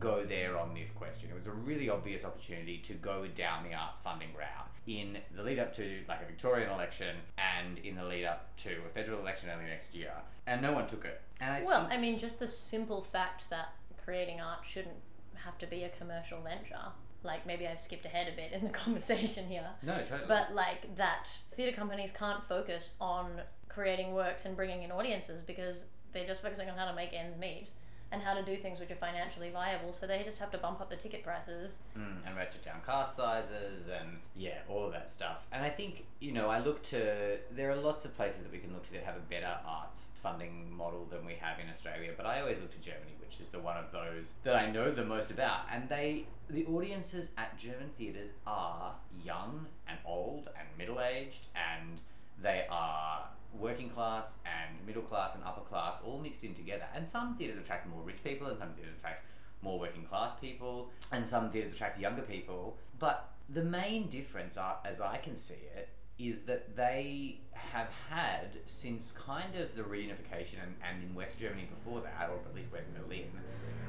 [0.01, 1.29] go there on this question.
[1.31, 5.43] It was a really obvious opportunity to go down the arts funding route in the
[5.43, 9.21] lead up to like a Victorian election and in the lead up to a federal
[9.21, 10.13] election early next year,
[10.47, 11.21] and no one took it.
[11.41, 14.97] And I Well, I mean, just the simple fact that creating art shouldn't
[15.45, 16.93] have to be a commercial venture.
[17.23, 19.69] Like, maybe I've skipped ahead a bit in the conversation here.
[19.83, 20.29] no, totally.
[20.29, 25.85] But, like, that theatre companies can't focus on creating works and bringing in audiences because
[26.13, 27.69] they're just focusing on how to make ends meet.
[28.11, 29.93] And how to do things which are financially viable.
[29.93, 31.79] So they just have to bump up the ticket prices.
[31.97, 35.47] Mm, and ratchet down cast sizes and yeah, all of that stuff.
[35.53, 38.59] And I think you know I look to there are lots of places that we
[38.59, 42.13] can look to that have a better arts funding model than we have in Australia.
[42.17, 44.91] But I always look to Germany, which is the one of those that I know
[44.91, 45.61] the most about.
[45.73, 52.01] And they the audiences at German theaters are young and old and middle aged and
[52.43, 53.29] they are
[53.61, 56.87] working class and middle class and upper class all mixed in together.
[56.95, 59.25] And some theatres attract more rich people, and some theatres attract
[59.63, 62.77] more working class people, and some theatres attract younger people.
[62.99, 65.89] But the main difference, are, as I can see it,
[66.19, 71.69] is that they have had since kind of the reunification and, and in West Germany
[71.79, 73.31] before that, or at least West Berlin,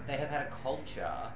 [0.06, 1.32] they have had a culture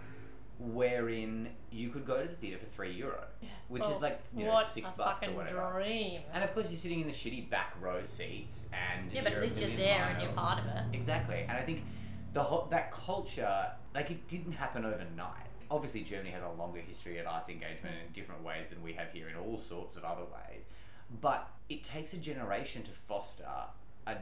[0.72, 3.24] wherein you could go to the theatre for three euro,
[3.68, 5.74] which Well, is like you know six bucks or fucking whatever.
[5.74, 6.22] dream.
[6.34, 9.42] And of course, you're sitting in the shitty back row seats, and yeah, but you're
[9.42, 10.84] at least you're million there and you're part of it.
[10.94, 11.82] Exactly, and I think
[12.34, 15.48] the whole that culture, like it didn't happen overnight.
[15.70, 19.12] Obviously, Germany has a longer history of arts engagement in different ways than we have
[19.12, 20.64] here in all sorts of other ways.
[21.22, 23.46] But it takes a generation to foster
[24.08, 24.16] a,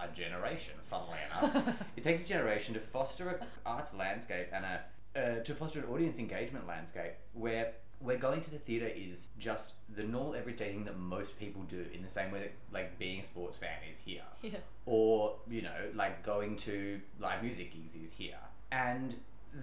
[0.00, 0.74] a generation.
[0.88, 4.80] Funnily enough, it takes a generation to foster an arts landscape and a
[5.16, 9.72] uh, to foster an audience engagement landscape where where going to the theatre is just
[9.96, 13.20] the normal everyday thing that most people do in the same way that like being
[13.20, 14.58] a sports fan is here Yeah.
[14.84, 18.36] or you know like going to live music gigs is here
[18.70, 19.14] and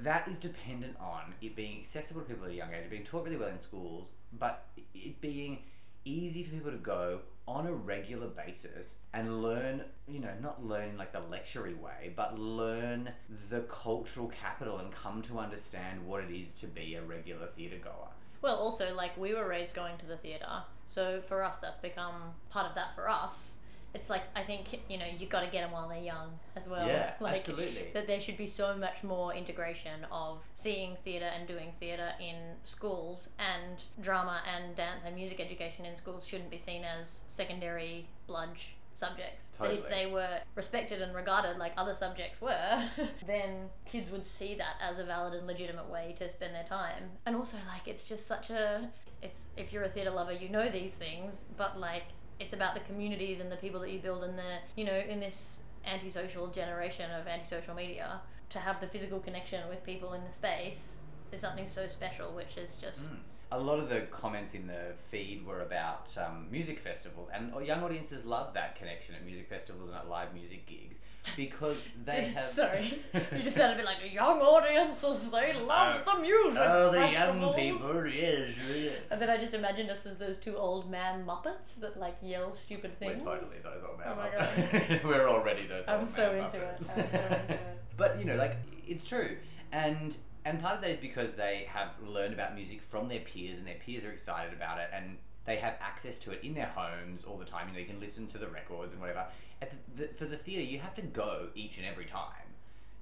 [0.01, 3.23] that is dependent on it being accessible to people at a young age being taught
[3.25, 4.07] really well in schools
[4.39, 5.59] but it being
[6.05, 10.97] easy for people to go on a regular basis and learn you know not learn
[10.97, 13.09] like the lectury way but learn
[13.49, 17.79] the cultural capital and come to understand what it is to be a regular theatre
[17.83, 18.07] goer
[18.41, 22.33] Well, also, like, we were raised going to the theatre, so for us, that's become
[22.49, 23.55] part of that for us.
[23.93, 26.67] It's like, I think, you know, you got to get them while they're young as
[26.67, 26.87] well.
[26.87, 27.89] Yeah, like, absolutely.
[27.93, 32.35] That there should be so much more integration of seeing theatre and doing theatre in
[32.63, 38.07] schools, and drama and dance and music education in schools shouldn't be seen as secondary
[38.27, 39.51] bludge subjects.
[39.57, 39.77] Totally.
[39.77, 42.89] But if they were respected and regarded like other subjects were,
[43.27, 47.03] then kids would see that as a valid and legitimate way to spend their time.
[47.25, 48.89] And also, like, it's just such a.
[49.21, 52.03] It's if you're a theatre lover, you know these things, but like,
[52.39, 55.19] it's about the communities and the people that you build in the, you know, in
[55.19, 58.21] this antisocial generation of antisocial media.
[58.49, 60.95] To have the physical connection with people in the space
[61.31, 63.09] is something so special, which is just.
[63.11, 63.17] Mm.
[63.51, 67.83] A lot of the comments in the feed were about um, music festivals, and young
[67.83, 70.97] audiences love that connection at music festivals and at live music gigs
[71.35, 72.47] because they have.
[72.47, 75.29] Sorry, you just sounded a bit like young audiences.
[75.29, 75.63] They oh.
[75.65, 76.15] love Oh.
[76.15, 76.57] the music.
[76.65, 78.93] Oh, the young festivals." people, yes, yes.
[79.11, 82.53] And then I just imagined us as those two old man muppets that like yell
[82.53, 83.23] stupid We're things.
[83.23, 85.03] totally those old man Oh my Muppets.
[85.03, 86.79] We're already those I'm old so man into it.
[86.81, 86.97] Muppets.
[86.97, 87.77] I'm so into it.
[87.97, 88.57] but you know, like
[88.87, 89.37] it's true,
[89.71, 90.15] and
[90.45, 93.65] and part of that is because they have learned about music from their peers, and
[93.65, 97.23] their peers are excited about it, and they have access to it in their homes
[97.25, 97.67] all the time.
[97.67, 99.25] You know, they can listen to the records and whatever.
[99.61, 102.47] At the, the, for the theatre, you have to go each and every time.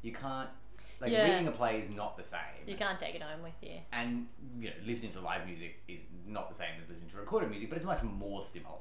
[0.02, 0.50] You can't.
[1.00, 1.24] Like Yeah.
[1.30, 2.40] reading a play is not the same.
[2.68, 3.80] You can't take it home with you.
[3.92, 4.28] and
[4.60, 7.70] you know, listening to live music is not the same as listening to recorded music,
[7.70, 8.76] but it's much more similar.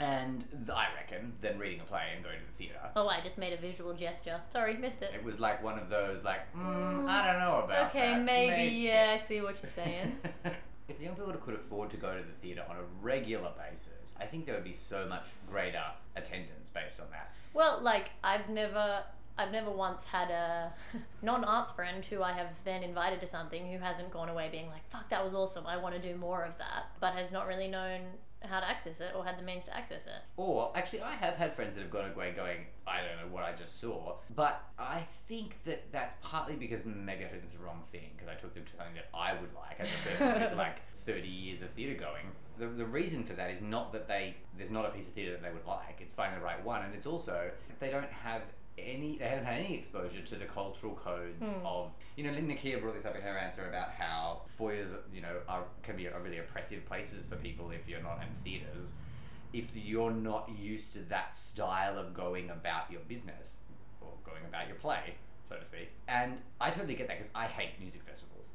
[0.00, 2.90] And th- I reckon than reading a play and going to the theatre.
[2.96, 4.40] Oh, I just made a visual gesture.
[4.52, 5.12] Sorry, missed it.
[5.14, 8.68] It was like one of those, like, mm, I don't know about Okay, maybe, May-
[8.70, 10.18] yeah, I see what you're saying.
[10.92, 14.26] if young people could afford to go to the theatre on a regular basis, I
[14.26, 15.82] think there would be so much greater
[16.16, 17.32] attendance based on that.
[17.54, 19.04] Well, like I've never
[19.38, 20.72] I've never once had a
[21.22, 24.88] non-arts friend who I have then invited to something who hasn't gone away being like,
[24.90, 25.66] "Fuck, that was awesome.
[25.66, 28.00] I want to do more of that," but has not really known
[28.46, 30.22] how to access it or had the means to access it.
[30.36, 33.44] Or actually, I have had friends that have gone away going, I don't know what
[33.44, 34.16] I just saw.
[34.34, 38.10] But I think that that's partly because maybe I took them to the wrong thing
[38.16, 40.78] because I took them to something that I would like as a person with like
[41.06, 42.26] 30 years of theatre going.
[42.58, 45.32] The, the reason for that is not that they there's not a piece of theatre
[45.32, 45.98] that they would like.
[46.00, 48.42] It's finding the right one, and it's also they don't have
[48.78, 51.66] any they haven't had any exposure to the cultural codes Hmm.
[51.66, 55.20] of you know Lynn Nakkiah brought this up in her answer about how foyers you
[55.20, 58.92] know are can be really oppressive places for people if you're not in theatres
[59.52, 63.58] if you're not used to that style of going about your business
[64.00, 65.14] or going about your play
[65.48, 68.46] so to speak and I totally get that because I hate music festivals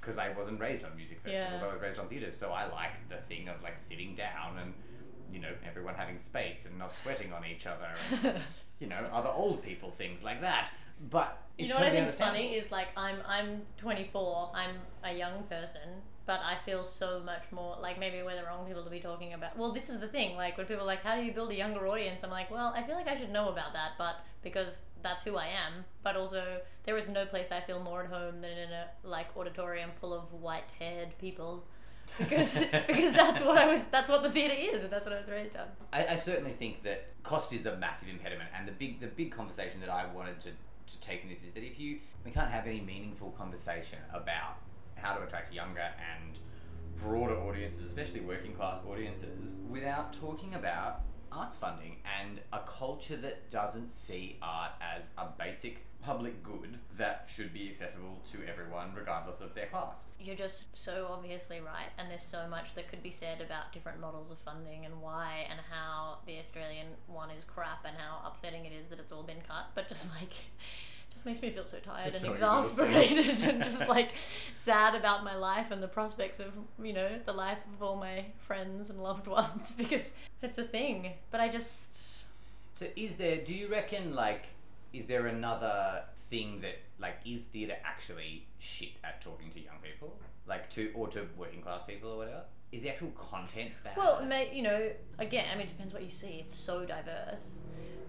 [0.00, 1.68] because I wasn't raised on music festivals Yeah.
[1.68, 4.72] I was raised on theatres so I like the thing of like sitting down and
[5.30, 7.88] you know everyone having space and not sweating on each other
[8.24, 8.40] and
[8.80, 10.70] you know, other old people things like that.
[11.10, 14.52] But You know what I totally think's funny is like I'm I'm 24.
[14.54, 18.66] I'm a young person, but I feel so much more like maybe we're the wrong
[18.66, 19.56] people to be talking about.
[19.56, 20.36] Well, this is the thing.
[20.36, 22.72] Like when people are like, "How do you build a younger audience?" I'm like, "Well,
[22.76, 25.84] I feel like I should know about that, but because that's who I am.
[26.02, 29.28] But also, there is no place I feel more at home than in a like
[29.36, 31.64] auditorium full of white-haired people,
[32.18, 33.86] because because that's what I was.
[33.86, 35.66] That's what the theatre is, and that's what I was raised on.
[35.92, 39.32] I, I certainly think that cost is a massive impediment, and the big the big
[39.32, 42.50] conversation that I wanted to, to take in this is that if you we can't
[42.50, 44.56] have any meaningful conversation about
[44.94, 46.38] how to attract younger and
[47.00, 53.50] broader audiences, especially working class audiences, without talking about arts funding and a culture that
[53.50, 59.40] doesn't see art as a basic public good that should be accessible to everyone regardless
[59.40, 60.04] of their class.
[60.20, 64.00] You're just so obviously right, and there's so much that could be said about different
[64.00, 68.64] models of funding and why and how the Australian one is crap and how upsetting
[68.64, 69.66] it is that it's all been cut.
[69.74, 70.32] But just like,
[71.12, 74.10] just makes me feel so tired It's and so exasperated and just like
[74.54, 78.24] sad about my life and the prospects of you know the life of all my
[78.46, 80.10] friends and loved ones because
[80.42, 81.12] it's a thing.
[81.30, 81.88] But I just
[82.76, 84.46] So is there do you reckon like
[84.92, 90.14] is there another thing that like is theatre actually shit at talking to young people?
[90.46, 92.42] Like to or to working class people or whatever?
[92.72, 93.96] Is the actual content bad?
[93.96, 96.42] Well, may, you know, again, I mean, it depends what you see.
[96.44, 97.44] It's so diverse.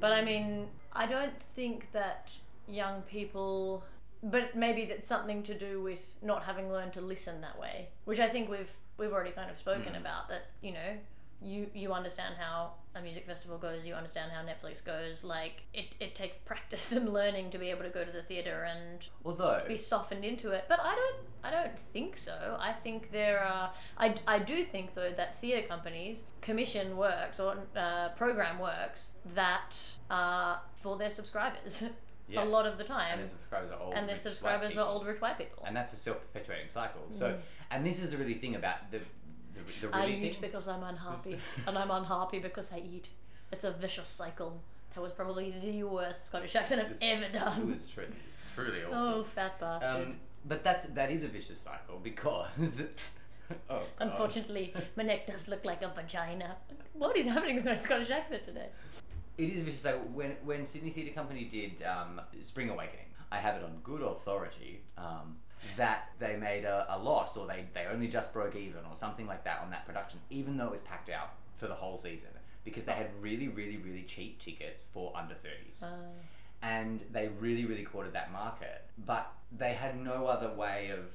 [0.01, 2.27] But I mean, I don't think that
[2.67, 3.83] young people.
[4.21, 8.19] But maybe that's something to do with not having learned to listen that way, which
[8.19, 10.01] I think we've we've already kind of spoken Mm.
[10.01, 10.27] about.
[10.27, 10.97] That you know,
[11.41, 15.23] you you understand how a music festival goes, you understand how Netflix goes.
[15.23, 18.63] Like it, it takes practice and learning to be able to go to the theater
[18.69, 20.65] and although be softened into it.
[20.67, 22.57] But I don't I don't think so.
[22.59, 27.57] I think there are I, I do think though that theatre companies commission works or
[27.75, 29.75] uh, program works that
[30.09, 31.83] are for their subscribers
[32.27, 32.43] yeah.
[32.43, 33.11] a lot of the time.
[33.19, 35.63] and their subscribers are old And their rich subscribers are old rich white people.
[35.65, 37.01] and that's a self-perpetuating cycle.
[37.11, 37.39] So Mm.
[37.71, 38.99] and this is the really thing about the
[39.81, 43.07] the, the I really eat thing because I'm unhappy, and I'm unhappy because I eat.
[43.51, 44.61] It's a vicious cycle.
[44.95, 47.61] That was probably the worst Scottish accent I've ever done.
[47.61, 48.09] it was truly
[48.55, 48.97] truly awful.
[48.97, 50.07] Oh, fat bastard.
[50.07, 52.83] Um, but that's that is a vicious cycle because.
[53.69, 56.57] oh, Unfortunately, my neck does look like a vagina.
[56.93, 58.67] What is happening with my Scottish accent today?
[59.39, 60.01] It is a vicious cycle.
[60.13, 64.81] When when Sydney Theatre Company did um, Spring Awakening, I have it on good authority
[64.97, 65.37] um,
[65.77, 69.27] that they made a, a loss or they, they only just broke even or something
[69.27, 72.29] like that on that production, even though it was packed out for the whole season
[72.63, 75.87] because they had really really really cheap tickets for under 30s Uh,
[76.61, 78.85] and they really really courted that market.
[79.05, 81.05] But they had no other way of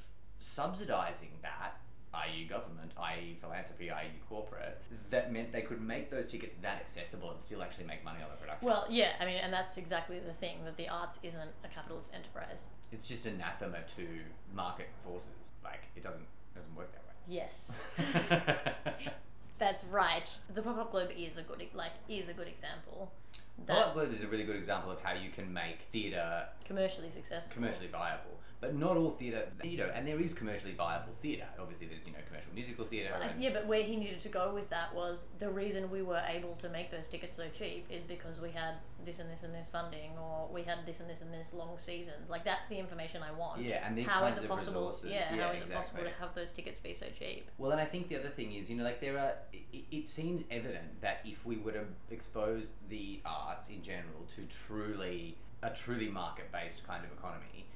[0.41, 1.77] subsidizing that
[2.15, 2.45] i.e.
[2.45, 3.37] government, i.e.
[3.41, 4.09] philanthropy, i.e.
[4.29, 8.23] corporate, that meant they could make those tickets that accessible and still actually make money
[8.23, 8.67] on the production.
[8.67, 12.11] well, yeah, I mean, and that's exactly the thing that the arts isn't a capitalist
[12.15, 12.65] enterprise.
[12.93, 14.07] it's just anathema to
[14.55, 15.29] market forces.
[15.63, 17.15] Like it doesn't doesn't work that way.
[17.27, 17.73] Yes,
[19.59, 20.29] that's right.
[20.55, 23.11] The Pop Up Globe is a good like is a good example.
[23.67, 27.11] Pop Up Globe is a really good example of how you can make theatre commercially
[27.11, 27.53] successful.
[27.55, 28.39] commercially viable.
[28.61, 31.47] But not all theatre, you know, and there is commercially viable theatre.
[31.61, 33.13] Obviously, there's, you know, commercial musical theatre.
[33.15, 36.01] Uh, And, yeah, but where he needed to go with that was the reason we
[36.01, 39.43] were able to make those tickets so cheap is because we had this and this
[39.43, 42.31] and this funding, or we had this and this and this long seasons.
[42.31, 43.61] Like that's the information I want.
[43.63, 44.89] Yeah, and these how kinds is it of possible?
[44.89, 45.11] resources.
[45.11, 47.51] Yeah, Yeah, how is it possible to have those tickets be so cheap?
[47.59, 50.09] Well, and I think the other thing is, you know, like there are, it, it
[50.09, 55.69] seems evident that if we were to expose the arts in general to truly, a
[55.71, 57.67] truly market based kind of economy,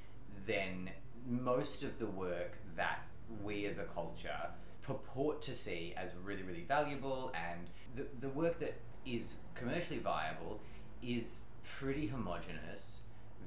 [0.45, 0.89] then
[1.27, 2.99] most of the work that
[3.43, 4.49] we as a culture
[4.81, 8.75] purport to see as really, really valuable and the, the work that
[9.05, 10.59] is commercially viable
[11.03, 13.01] is pretty homogenous,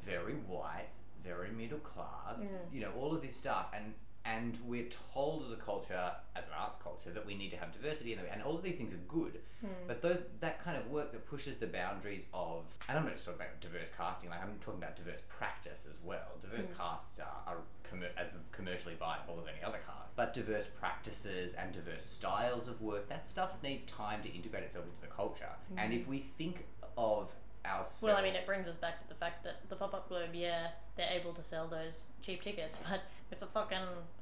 [0.06, 0.88] very white,
[1.24, 2.74] very middle class, Mm.
[2.74, 3.66] you know, all of this stuff.
[3.74, 3.94] And
[4.24, 7.72] and we're told as a culture, as an arts culture, that we need to have
[7.72, 9.40] diversity, and, and all of these things are good.
[9.60, 9.68] Hmm.
[9.86, 13.24] But those that kind of work that pushes the boundaries of, and I'm not just
[13.24, 16.38] talking about diverse casting, like I'm talking about diverse practice as well.
[16.40, 16.76] Diverse hmm.
[16.76, 17.58] casts are, are
[17.90, 22.80] commer- as commercially viable as any other cast, but diverse practices and diverse styles of
[22.80, 25.50] work, that stuff needs time to integrate itself into the culture.
[25.76, 26.00] And hmm.
[26.00, 26.64] if we think
[26.96, 27.30] of
[27.64, 30.08] ourselves, Well, I mean, it brings us back to the fact that the Pop Up
[30.08, 33.00] Globe, yeah, they're able to sell those cheap tickets, but
[33.30, 33.78] it's a fucking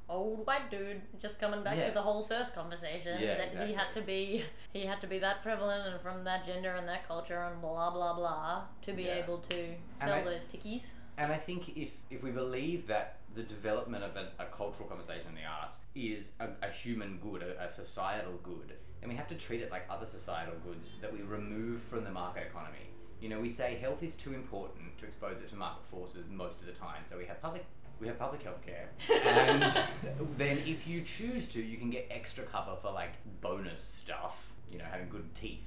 [0.09, 1.89] old white dude just coming back Yeah.
[1.89, 5.19] to the whole first conversation Yeah, that he had to be he had to be
[5.21, 9.05] that prevalent and from that gender and that culture and blah blah blah to be
[9.05, 9.23] Yeah.
[9.23, 10.93] able to sell I- those tickies.
[11.19, 15.29] And I think if, if we believe that the development of a, a cultural conversation
[15.29, 19.29] in the arts is a, a human good, a, a societal good, then we have
[19.29, 22.89] to treat it like other societal goods that we remove from the market economy.
[23.21, 26.59] You know, we say health is too important to expose it to market forces most
[26.61, 27.65] of the time, so we have public
[28.01, 28.89] we have public health care.
[29.27, 29.63] And
[30.39, 33.13] then if you choose to, you can get extra cover for like
[33.43, 35.67] bonus stuff, you know, having good teeth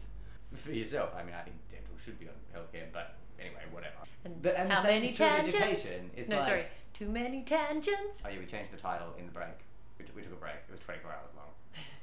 [0.55, 1.11] for yourself.
[1.15, 3.93] I mean, I think dental should be on healthcare, but anyway, whatever.
[4.25, 6.29] And But and how the same many is true of tangents?
[6.29, 8.23] no, like, sorry, too many tangents.
[8.25, 9.53] Oh yeah, we changed the title in the break.
[9.99, 10.55] We, t- we took a break.
[10.67, 11.53] It was 24 hours long.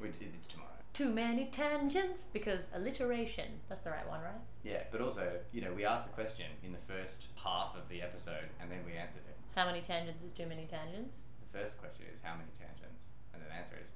[0.01, 0.71] We, it- it's tomorrow.
[1.01, 3.47] Too many tangents because alliteration.
[3.71, 4.43] That's the right one, right?
[4.63, 8.03] Yeah, but also, you know, we asked the question in the first half of the
[8.03, 9.37] episode, and then we answered it.
[9.57, 11.21] How many tangents is too many tangents?
[11.51, 13.01] The first question is how many tangents,
[13.33, 13.93] and then the answer is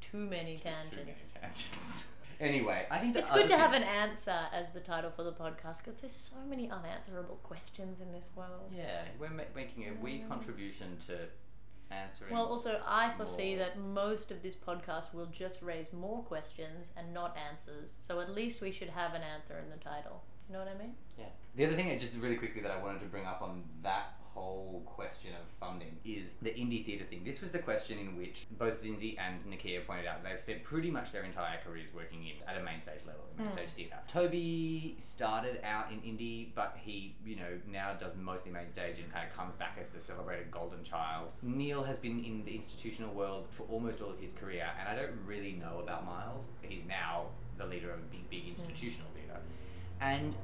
[0.00, 1.32] Too many too- tangents.
[1.34, 2.04] Too many tangents.
[2.40, 5.78] anyway, I think It's good to have an answer as the title for the podcast
[5.78, 8.70] because there's so many unanswerable questions in this world.
[8.72, 10.28] Yeah, we're ma- making a wee mm.
[10.28, 11.26] contribution to
[11.94, 12.32] answering.
[12.32, 13.64] Well, also, I foresee more.
[13.64, 17.94] that most of this podcast will just raise more questions and not answers.
[18.00, 20.22] So at least we should have an answer in the title.
[20.48, 20.94] You know what I mean?
[21.18, 21.26] Yeah.
[21.56, 24.14] The other thing, uh, just really quickly, that I wanted to bring up on that
[24.34, 27.22] whole question of funding is the indie theatre thing.
[27.24, 30.90] This was the question in which both Zindzi and Nakkiah pointed out they've spent pretty
[30.90, 33.56] much their entire careers working in at a main stage level, in main Mm.
[33.56, 33.98] stage theatre.
[34.08, 39.10] Toby started out in indie, but he, you know, now does mostly main stage and
[39.12, 41.28] kind of comes back as the celebrated golden child.
[41.42, 44.96] Neil has been in the institutional world for almost all of his career, and I
[45.00, 46.44] don't really know about Miles.
[46.62, 47.26] He's now
[47.56, 49.40] the leader of a big, big institutional theatre.
[50.00, 50.34] And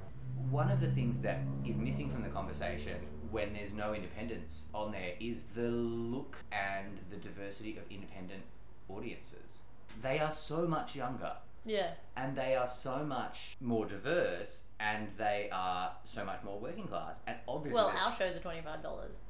[0.50, 2.96] one of the things that is missing from the conversation
[3.30, 8.42] when there's no independence on there is the look and the diversity of independent
[8.88, 9.62] audiences.
[10.02, 11.32] They are so much younger
[11.64, 11.92] Yeah.
[12.16, 17.20] and they are so much more diverse and they are so much more working class.
[17.26, 18.82] And obviously, Well, our shows are $25.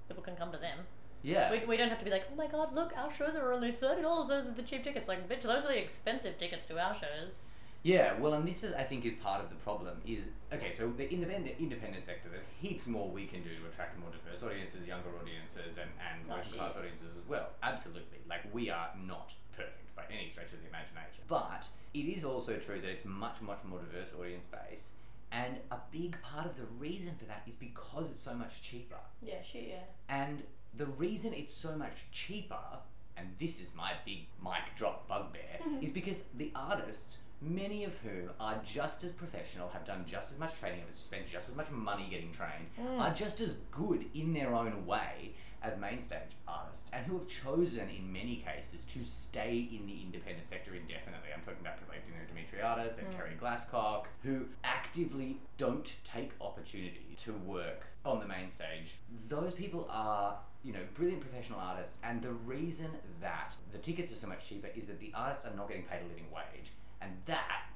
[0.08, 0.78] People can come to them.
[1.22, 3.52] yeah, We, we don't have to be like, oh my god, look, our shows are
[3.52, 4.28] only $30.
[4.28, 5.08] Those are the cheap tickets.
[5.08, 7.34] Like, bitch, those are the expensive tickets to our shows.
[7.82, 10.00] Yeah, well, and this is, I think, is part of the problem.
[10.06, 10.70] Is okay.
[10.70, 14.42] So the independent independent sector, there's heaps more we can do to attract more diverse
[14.42, 17.48] audiences, younger audiences, and and Oh, working class audiences as well.
[17.62, 21.64] Absolutely, like we are not perfect by any stretch of the imagination, but
[21.94, 24.90] it is also true that it's much much more diverse audience base,
[25.32, 29.00] and a big part of the reason for that is because it's so much cheaper.
[29.22, 29.62] Yeah, sure.
[29.62, 29.88] yeah.
[30.08, 30.42] And
[30.76, 32.78] the reason it's so much cheaper,
[33.16, 38.30] and this is my big mic drop bugbear, is because the artists, many of whom
[38.38, 41.70] are just as professional, have done just as much training, have spent just as much
[41.70, 43.00] money getting trained, Mm.
[43.00, 47.28] are just as good in their own way as main stage artists, and who have
[47.28, 51.28] chosen in many cases to stay in the independent sector indefinitely.
[51.34, 53.16] I'm talking about people like Dino Dimitriadis and Mm.
[53.16, 58.96] Kerry Glasscock, who actively don't take opportunity to work on the main stage.
[59.28, 64.16] Those people are, you know, brilliant professional artists, and the reason that the tickets are
[64.16, 66.70] so much cheaper is that the artists are not getting paid a living wage,
[67.00, 67.66] and that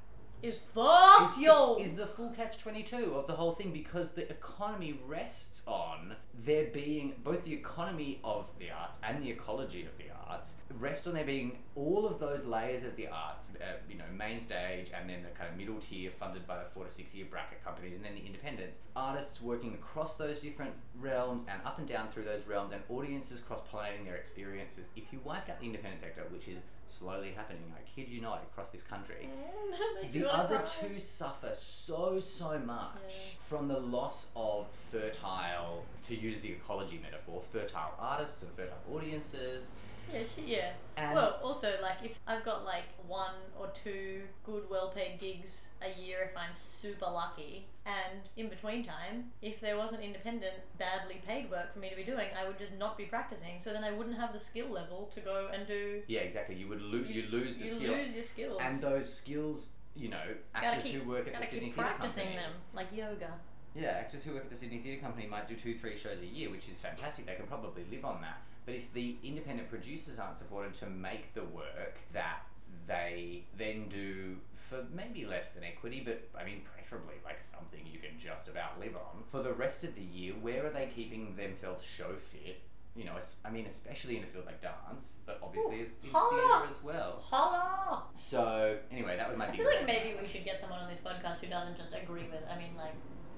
[0.43, 1.77] Is fuck is yo!
[1.77, 6.15] the, is the full catch 22 of the whole thing because the economy rests on
[6.45, 11.07] there being both the economy of the arts and the ecology of the arts rests
[11.07, 14.89] on there being all of those layers of the arts uh, you know main stage
[14.99, 17.63] and then the kind of middle tier funded by the four to six year bracket
[17.65, 22.09] companies and then the independents artists working across those different realms and up and down
[22.13, 26.01] through those realms and audiences cross pollinating their experiences if you wipe out the independent
[26.01, 26.59] sector which is
[26.99, 30.89] slowly happening i kid you not across this country Mm, the other cry.
[30.89, 33.15] two suffer so so much Yeah.
[33.49, 39.67] from the loss of fertile to use the ecology metaphor fertile artists and fertile audiences
[40.13, 40.71] Yeah, she, yeah.
[40.97, 45.67] and well, also, like, if I've got like one or two good, well paid gigs
[45.83, 51.21] a year if I'm super lucky, and in between time, if there wasn't independent, badly
[51.27, 53.85] paid work for me to be doing, I would just not be practicing, so then
[53.85, 56.03] I wouldn't have the skill level to go and do.
[56.07, 58.59] yeah exactly you would lo- you, lose the you skill lose your skills.
[58.63, 60.23] and those skills you know
[60.55, 63.35] actors keep, who work at the Sydney Theatre practicing them, like yoga.
[63.75, 66.27] Yeah, actors who work at the Sydney Theatre Company might do two, three shows a
[66.27, 67.27] year, which is fantastic.
[67.27, 68.43] They can probably live on that.
[68.67, 72.47] But if the independent producers aren't supported to make the work that
[72.87, 74.37] they then do
[74.69, 78.81] for maybe less than equity, but I mean, preferably like something you can just about
[78.81, 82.61] live on, for the rest of the year, where are they keeping themselves show fit?
[82.97, 86.11] You know, I mean, especially in a field like dance, but obviously Ooh, as in
[86.11, 86.31] holla!
[86.31, 87.25] theatre as well.
[87.29, 88.03] Holla!
[88.15, 91.01] So, anyway, that was my I feel like maybe we should get someone on this
[91.05, 92.45] podcast who doesn't just agree with.
[92.49, 92.95] I mean, like,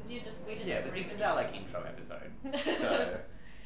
[0.09, 2.31] you just we just Yeah, but this is our like intro episode.
[2.79, 3.19] So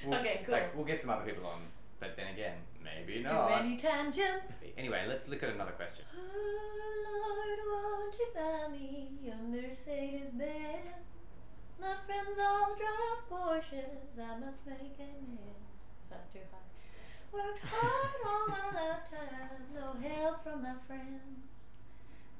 [0.06, 0.54] we'll, Okay, cool.
[0.54, 1.60] Like, we'll get some other people on,
[2.00, 3.62] but then again, maybe Too not.
[3.62, 4.54] many tangents.
[4.78, 6.04] Anyway, let's look at another question.
[6.16, 11.04] Oh Lord, won't you buy me a Mercedes Benz?
[11.80, 14.16] My friends all drive Porsches.
[14.20, 15.68] I must make amends.
[16.04, 16.68] Is that too high?
[17.32, 21.44] Worked hard all my lifetime, no help from my friends.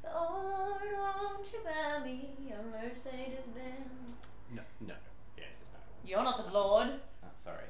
[0.02, 4.12] So, oh Lord, won't you buy me a Mercedes Benz?
[4.54, 4.94] No, no.
[5.36, 5.78] The answer is no.
[6.08, 6.88] You're not the Lord.
[7.22, 7.64] Oh, sorry.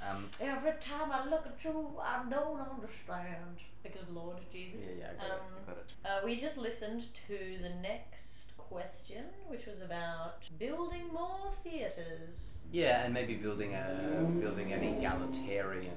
[0.00, 3.58] Um, Every time I look at you, I don't understand.
[3.82, 4.80] Because Lord Jesus.
[4.98, 5.62] yeah, yeah, I got um, it.
[5.62, 5.94] I got it.
[6.04, 12.38] Uh, we just listened to the next question, which was about building more theatres.
[12.72, 15.96] Yeah, and maybe building a building an egalitarian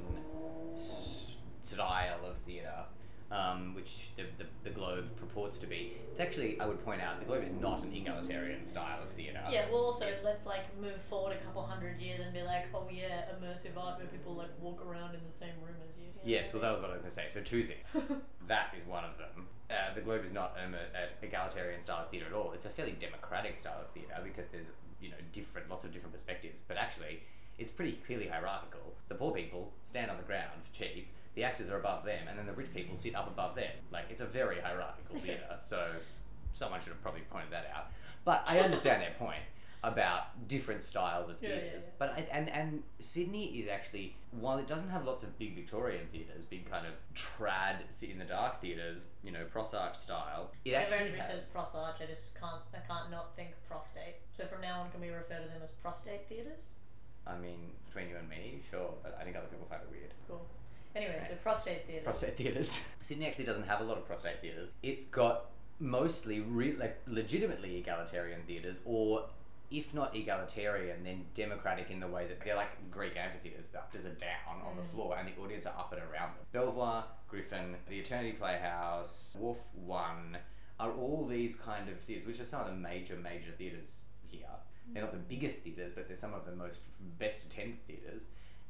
[0.75, 2.85] s- style of theatre,
[3.31, 5.93] um, which the, the, the Globe purports to be.
[6.11, 9.41] It's actually, I would point out, the Globe is not an egalitarian style of theatre.
[9.49, 12.87] Yeah, well, also let's like move forward a couple hundred years and be like, oh
[12.91, 16.05] yeah, immersive art where people like walk around in the same room as you.
[16.23, 17.27] you Yes, well, that was what I was going to say.
[17.29, 18.21] So two things.
[18.47, 19.47] That is one of them.
[19.69, 22.51] Uh, the Globe is not an, an egalitarian style of theatre at all.
[22.51, 26.11] It's a fairly democratic style of theatre because there's you know different, lots of different
[26.11, 26.59] perspectives.
[26.67, 27.21] But actually,
[27.57, 28.93] it's pretty clearly hierarchical.
[29.07, 31.07] The poor people stand on the ground for cheap.
[31.35, 33.71] The actors are above them, and then the rich people sit up above them.
[33.91, 35.57] Like it's a very hierarchical theatre.
[35.63, 35.87] So
[36.53, 37.91] someone should have probably pointed that out.
[38.25, 39.41] But I understand their point
[39.83, 41.83] about different styles of Yeah, yeah, theatres.
[41.85, 41.89] yeah.
[41.97, 46.05] But I, and and Sydney is actually while it doesn't have lots of big Victorian
[46.11, 50.51] theatres, big kind of trad sit in the dark theatres, you know, Pross Arch style.
[50.65, 51.41] It Whenever actually anybody has.
[51.41, 52.61] says pros arch, I just can't.
[52.75, 54.15] I can't not think prostate.
[54.37, 56.59] So from now on, can we refer to them as prostate theatres?
[57.25, 60.13] I mean, between you and me, sure, but I think other people find it weird.
[60.27, 60.45] Cool.
[60.95, 61.43] Anyway, so Right.
[61.43, 62.03] prostate theatres.
[62.05, 62.81] Prostate theatres.
[63.01, 64.71] Sydney actually doesn't have a lot of prostate theatres.
[64.83, 65.45] It's got
[65.79, 69.29] mostly re- like legitimately egalitarian theatres, or
[69.71, 73.67] if not egalitarian, then democratic in the way that they're like Greek amphitheatres.
[73.67, 74.91] The actors are down on the Mm.
[74.91, 76.45] floor and the audience are up and around them.
[76.51, 80.37] Belvoir, Griffin, the Eternity Playhouse, Wharf One
[80.79, 83.91] are all these kind of theatres, which are some of the major, major theatres
[84.27, 84.47] here.
[84.87, 86.81] They're not the biggest theatres, but they're some of the most
[87.17, 88.23] best attended theatres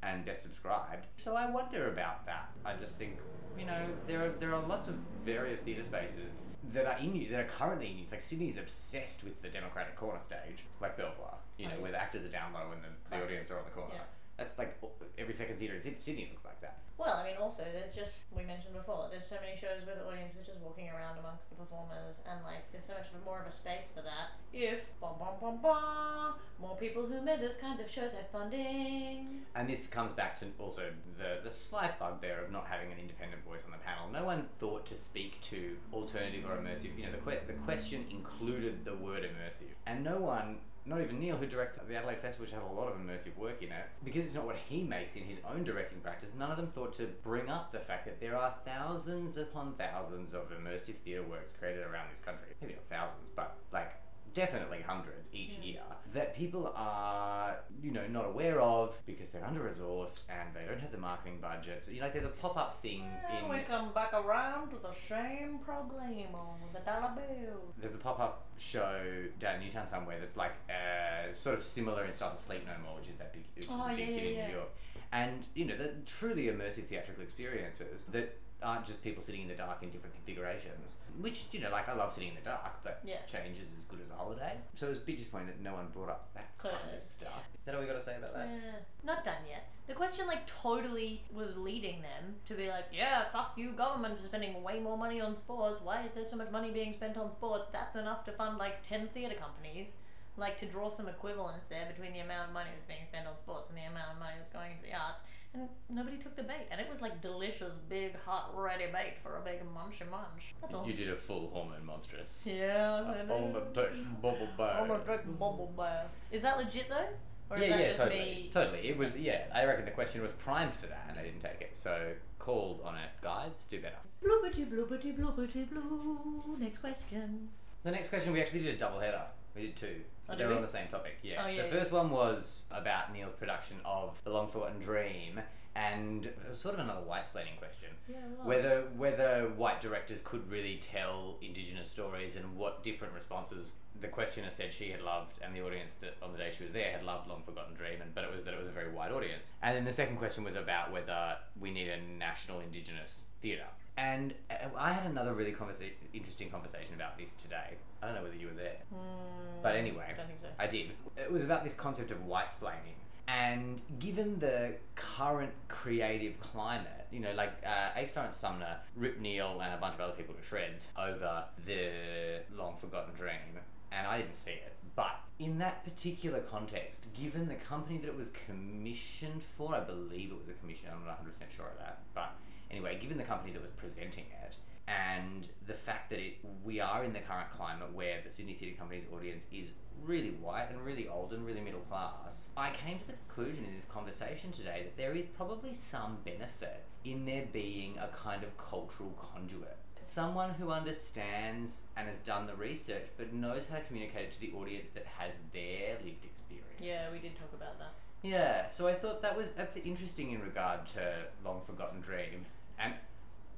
[0.03, 1.05] and best subscribed.
[1.17, 2.49] So I wonder about that.
[2.65, 3.17] I just think,
[3.57, 4.95] you know, there are there are lots of
[5.25, 6.39] various theatre spaces
[6.73, 8.11] that are in that are currently in use.
[8.11, 11.35] Like Sydney's obsessed with the democratic corner stage, like Belvoir.
[11.57, 11.81] You know, Oh, yeah.
[11.83, 13.93] where the actors are down low and the, the audience are on the corner.
[13.93, 14.01] Yeah.
[14.37, 14.79] That's like
[15.17, 16.79] every second theatre in Sydney looks like that.
[16.97, 19.07] Well, I mean, also there's just we mentioned before.
[19.09, 22.39] There's so many shows where the audience is just walking around amongst the performers, and
[22.43, 24.37] like there's so much more of a space for that.
[24.53, 29.41] If bum, bum, bum, bum, more people who made those kinds of shows had funding.
[29.55, 30.83] And this comes back to also
[31.17, 34.09] the, the slight bugbear of not having an independent voice on the panel.
[34.11, 36.97] No one thought to speak to alternative or immersive.
[36.97, 39.73] You know, the, que- the question included the word immersive.
[39.85, 42.87] And no one, not even Neil, who directs the Adelaide Festival, which has a lot
[42.87, 45.99] of immersive work in it, because it's not what he makes in his own directing
[45.99, 49.73] practice, none of them thought to bring up the fact that there are thousands upon
[49.75, 52.47] thousands of immersive theatre works created around this country.
[52.61, 53.91] Maybe not thousands, but like
[54.33, 55.63] definitely hundreds each Yeah.
[55.65, 55.81] year
[56.13, 60.79] that people are you know not aware of because they're under resourced and they don't
[60.79, 63.63] have the marketing budget so you know, like there's a pop-up thing Well, in we
[63.63, 67.73] come back around to the same problem on the dollar bill.
[67.77, 69.01] there's a pop-up show
[69.39, 72.73] down in Newtown somewhere that's like uh, sort of similar in style to Sleep No
[72.83, 74.47] More which is that big, which Oh, is a big yeah, hit yeah, in.
[74.49, 74.69] New York
[75.13, 79.55] and you know the truly immersive theatrical experiences that aren't just people sitting in the
[79.55, 82.99] dark in different configurations which you know like I love sitting in the dark but
[83.03, 83.17] Yeah.
[83.31, 85.73] change is as good as a holiday so it was a bit disappointing that no
[85.73, 86.97] one brought up that kind Totally.
[86.97, 88.71] of stuff is that all we got to say about that Yeah,
[89.03, 89.67] not done yet.
[89.87, 94.25] The question like totally was leading them to be like, yeah, fuck you, government is
[94.25, 95.81] spending way more money on sports.
[95.83, 97.67] Why is there so much money being spent on sports?
[97.73, 99.91] That's enough to fund like ten theatre companies.
[100.37, 103.35] Like to draw some equivalence there between the amount of money that's being spent on
[103.35, 105.19] sports and the amount of money that's going into the arts.
[105.53, 109.37] And nobody took the bait, and it was like delicious, big, hot, ready bait for
[109.37, 110.55] a big munchy munch.
[110.61, 110.87] That's all.
[110.87, 112.47] You did a full hormone monstrous.
[112.49, 113.51] Yeah, I I know.
[113.53, 114.81] wanna take bubble bath.
[114.81, 116.17] I'm gonna drink bubble baths.
[116.31, 117.07] Is that legit though?
[117.49, 118.19] Or is yeah, that yeah, just totally.
[118.19, 118.49] me?
[118.53, 118.87] Totally.
[118.87, 121.59] It was, yeah, I reckon the question was primed for that and they didn't take
[121.59, 121.71] it.
[121.73, 123.09] So, called on it.
[123.21, 123.97] Guys, do better.
[124.23, 126.55] Bloopity bloopity bloopity blue.
[126.59, 127.49] Next question.
[127.83, 129.23] The next question, we actually did a double header.
[129.55, 129.95] We did two.
[130.29, 130.55] Oh, they did were we?
[130.57, 131.43] on the same topic, yeah.
[131.43, 131.73] Oh, yeah, the yeah.
[131.73, 135.41] first one was about Neil's production of The Long Forgotten Dream,
[135.75, 137.89] and it was sort of another white splaining question.
[138.07, 143.71] Yeah, Whether whether white directors could really tell indigenous stories and what different responses
[144.01, 146.73] the questioner said she had loved and the audience that on the day she was
[146.73, 148.91] there had loved Long Forgotten Dream and but it was that it was a very
[148.91, 149.45] wide audience.
[149.61, 153.67] And then the second question was about whether we need a national indigenous theatre.
[153.97, 157.75] And uh, I had another really conversa- interesting conversation about this today.
[158.01, 158.77] I don't know whether you were there.
[158.89, 160.47] Hmm, But anyway, I don't think so.
[160.57, 160.91] I did.
[161.17, 162.95] It was about this concept of white splaining.
[163.27, 168.09] And given the current creative climate, you know, like uh, H.
[168.15, 172.75] Lawrence Sumner ripped Neil and a bunch of other people to shreds over the long
[172.79, 173.59] forgotten dream,
[173.91, 174.75] and I didn't see it.
[174.95, 180.31] But in that particular context, given the company that it was commissioned for, I believe
[180.31, 182.35] it was a commission, I'm not 100% sure of that, but
[182.69, 184.55] anyway, given the company that was presenting it,
[184.87, 188.77] and the fact that it we are in the current climate where the Sydney Theatre
[188.77, 189.69] Company's audience is
[190.03, 193.75] really white and really old and really middle class, I came to the conclusion in
[193.75, 198.57] this conversation today that there is probably some benefit in there being a kind of
[198.57, 199.77] cultural conduit.
[200.03, 204.39] Someone who understands and has done the research but knows how to communicate it to
[204.39, 206.81] the audience that has their lived experience.
[206.81, 207.93] Yeah, we did talk about that.
[208.23, 212.45] Yeah, so I thought that was that's interesting in regard to Long Forgotten Dream.
[212.77, 212.93] And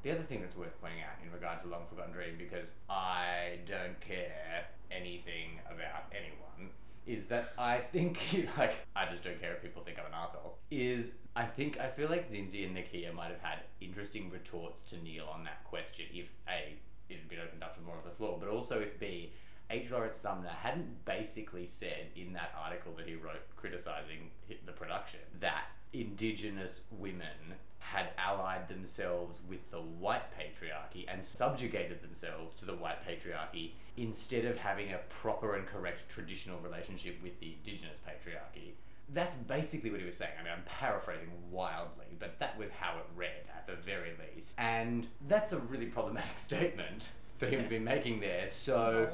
[0.03, 3.59] the other thing that's worth pointing out in regard to Long Forgotten Dream, because I
[3.67, 6.71] don't care anything about anyone,
[7.05, 8.19] is that I think
[8.57, 10.57] like I just don't care if people think I'm an asshole.
[10.71, 14.97] Is I think I feel like Zindzi and Nakkiah might have had interesting retorts to
[15.03, 16.77] Neil on that question if A
[17.09, 19.31] it had been opened up to more of the floor, but also if B
[19.73, 19.89] H.
[19.89, 24.29] Lawrence Sumner hadn't basically said in that article that he wrote criticizing
[24.65, 25.63] the production that
[25.93, 32.99] indigenous women had allied themselves with the white patriarchy and subjugated themselves to the white
[33.03, 38.73] patriarchy instead of having a proper and correct traditional relationship with the indigenous patriarchy.
[39.13, 40.31] That's basically what he was saying.
[40.39, 44.53] I mean, I'm paraphrasing wildly, but that was how it read at the very least.
[44.59, 48.49] And that's a really problematic statement for him to be making there.
[48.49, 49.09] So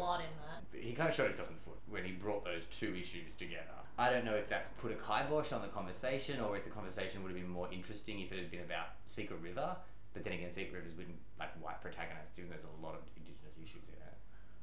[0.72, 0.88] There's a lot in that.
[0.88, 3.80] he kind of shot himself in the foot when he brought those two issues together.
[3.98, 7.22] I don't know if that's put a kibosh on the conversation or if the conversation
[7.24, 9.76] would have been more interesting if it had been about Secret River.
[10.14, 13.02] But then again, Secret River's been like white protagonists, even though there's a lot of
[13.18, 14.16] indigenous issues in it.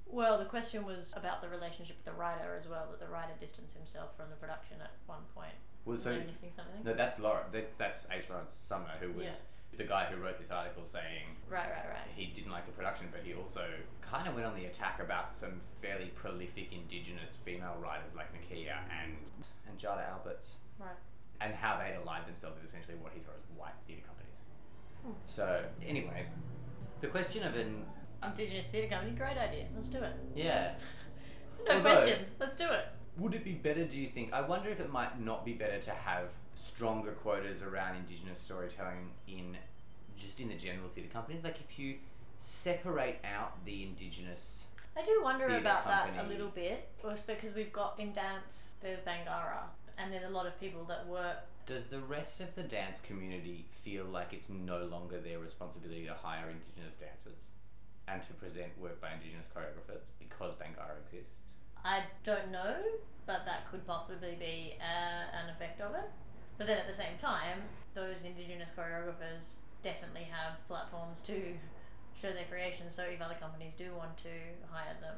[0.09, 2.89] Well, the question was about the relationship with the writer as well.
[2.91, 5.55] That the writer distanced himself from the production at one point.
[5.85, 6.83] Well, so I missing something?
[6.83, 7.45] no, that's Laura.
[7.53, 8.25] That's, that's H.
[8.31, 9.33] Lawrence Sumner, who was Yeah.
[9.77, 12.09] The guy who wrote this article saying Right, right, right.
[12.15, 13.65] he didn't like the production, but he also
[14.01, 18.79] kind of went on the attack about some fairly prolific indigenous female writers like Nakkiah
[19.03, 19.17] and
[19.69, 20.57] and Jada Alberts.
[20.79, 20.97] Right.
[21.41, 24.37] and how they'd aligned themselves with essentially what he saw as white theatre companies.
[25.05, 25.13] Hmm.
[25.27, 26.27] So anyway,
[27.03, 27.85] the question of an
[28.25, 29.67] Indigenous theatre company, great idea.
[29.77, 30.15] Let's do it.
[30.35, 30.73] yeah,
[31.69, 32.29] No Although- questions.
[32.41, 32.87] Let's do it.
[33.19, 33.85] would it be better?
[33.85, 34.33] Do you think?
[34.33, 39.11] I wonder if it might not be better to have stronger quotas around Indigenous storytelling
[39.29, 39.57] in
[40.19, 41.45] just in the general theatre companies.
[41.45, 41.97] Like if you
[42.41, 44.65] separate out the Indigenous,
[44.97, 46.89] I do wonder about that a little bit.
[47.05, 51.07] It's because we've got in dance, there's Bangarra, and there's a lot of people that
[51.07, 51.37] work.
[51.67, 56.15] does the rest of the dance community feel like it's no longer their responsibility to
[56.15, 57.37] hire Indigenous dancers
[58.09, 61.35] and to present work by Indigenous choreographers because Bangarra exists?
[61.85, 62.77] I don't know,
[63.27, 66.09] but that could possibly be uh, an effect of it.
[66.59, 67.61] But then at the same time,
[67.95, 71.55] those Indigenous choreographers definitely have platforms to
[72.21, 72.95] show their creations.
[72.95, 74.35] So if other companies do want to
[74.71, 75.17] hire them,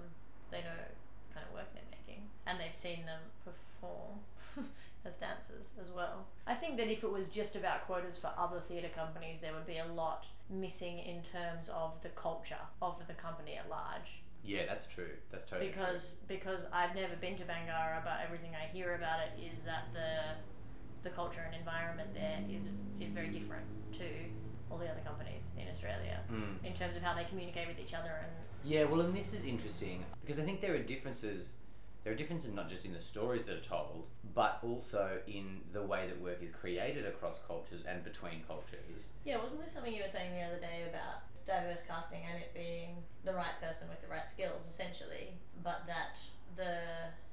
[0.50, 4.18] they know what kind of work they're making, and they've seen them perform
[5.04, 6.26] as dancers as well.
[6.46, 9.66] I think that if it was just about quotas for other theatre companies, there would
[9.66, 14.64] be a lot missing in terms of the culture of the company at large Yeah,
[14.66, 15.12] that's true.
[15.30, 19.32] That's totally because because I've never been to Bangarra, but everything I hear about it
[19.38, 20.40] is that the
[21.02, 22.70] the culture and environment there is
[23.00, 24.04] is very different to
[24.70, 26.20] all the other companies in Australia.
[26.30, 26.64] Mm.
[26.64, 28.32] in terms of how they communicate with each other and
[28.64, 31.50] Yeah, well, and this is interesting because I think there are differences.
[32.04, 35.82] There are differences not just in the stories that are told, but also in the
[35.82, 39.10] way that work is created across cultures and between cultures.
[39.24, 39.36] yeah.
[39.42, 43.02] Wasn't this something you were saying the other day about diverse casting and it being
[43.24, 45.32] the right person with the right skills, essentially,
[45.64, 46.16] but that
[46.56, 46.76] the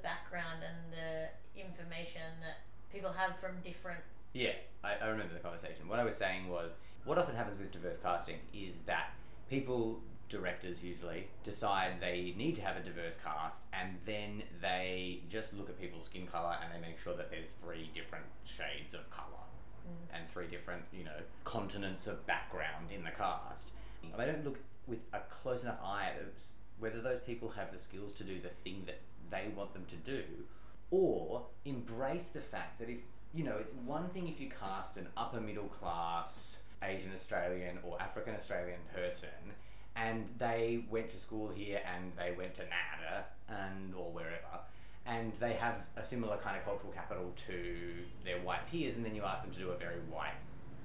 [0.01, 2.63] background and the information that
[2.96, 4.00] people have from different
[4.34, 5.88] Yeah, I, I remember the conversation.
[5.88, 6.72] What I was saying was,
[7.04, 9.10] what often happens with diverse casting is that
[9.50, 15.54] people, directors usually, decide they need to have a diverse cast, and then they just
[15.54, 19.10] look at people's skin color and they make sure that there's three different shades of
[19.12, 19.30] color
[19.86, 20.16] Mm.
[20.18, 23.70] and three different, you know, continents of background in the cast.
[24.02, 27.72] And they don't look with a close enough eye at those- whether those people have
[27.72, 30.24] the skills to do the thing that they want them to do,
[30.91, 32.99] or embrace the fact that if
[33.33, 38.01] you know, it's one thing if you cast an upper middle class Asian Australian or
[38.01, 39.27] African Australian person
[39.95, 44.59] and they went to school here and they went to NIDA and or wherever
[45.05, 47.75] and they have a similar kind of cultural capital to
[48.23, 50.39] their white peers and then you ask them to do a very white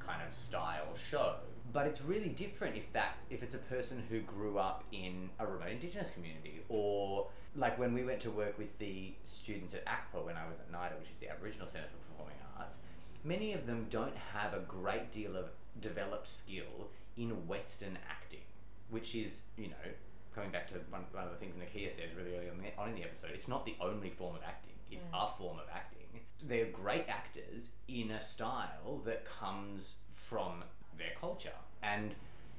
[0.04, 1.36] kind of style show.
[1.72, 5.46] But it's really different if that if it's a person who grew up in a
[5.46, 10.24] remote indigenous community or like when we went to work with the students at ACPA
[10.24, 12.76] when I was at NIDA, which is the Aboriginal Centre for Performing Arts,
[13.24, 15.46] many of them don't have a great deal of
[15.80, 18.46] developed skill in Western acting,
[18.90, 19.86] which is, you know,
[20.34, 22.90] coming back to one, one of the things Nakkiah says really early on, the, on
[22.90, 25.10] in the episode, it's not the only form of acting, it's Mm.
[25.34, 25.98] a form of acting.
[26.46, 30.64] They're great actors in a style that comes from
[31.00, 31.58] their culture.
[31.82, 32.14] And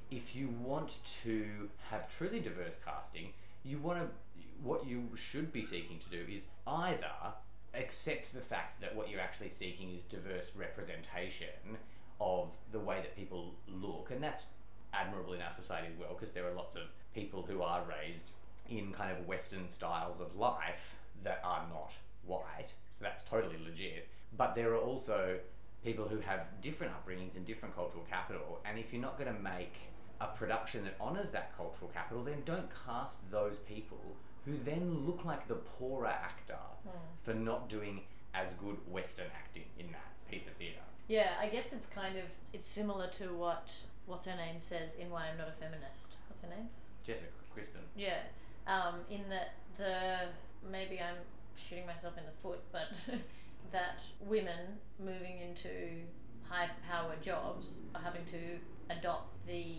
[0.09, 0.91] if you want
[1.23, 3.29] to have truly diverse casting,
[3.63, 4.07] you want to
[4.63, 7.33] what you should be seeking to do is either
[7.73, 11.77] accept the fact that what you're actually seeking is diverse representation
[12.19, 14.43] of the way that people look, and that's
[14.93, 16.83] admirable in our society as well because there are lots of
[17.15, 18.29] people who are raised
[18.69, 21.91] in kind of Western styles of life that are not
[22.25, 22.69] white.
[22.97, 24.07] So that's totally legit.
[24.37, 25.39] But there are also
[25.83, 28.59] people who have different upbringings and different cultural capital.
[28.65, 29.73] And if you're not going to make
[30.19, 34.15] a production that honors that cultural capital, then don't cast those people
[34.45, 36.57] who then look like the poorer actor
[37.23, 38.01] for not doing
[38.33, 40.79] as good Western acting in that piece of theatre.
[41.07, 42.23] Yeah, I guess it's kind of
[42.53, 43.67] it's similar to what
[44.05, 46.15] what's her name says in Why I'm Not a Feminist.
[46.29, 46.69] What's her name?
[47.05, 47.81] Jessica Crispin.
[47.95, 48.19] Yeah.
[48.67, 50.29] Um, in that the
[50.71, 51.17] maybe I'm
[51.55, 52.87] shooting myself in the foot, but
[53.71, 56.01] that women moving into
[56.43, 59.77] high power jobs are having to adopt the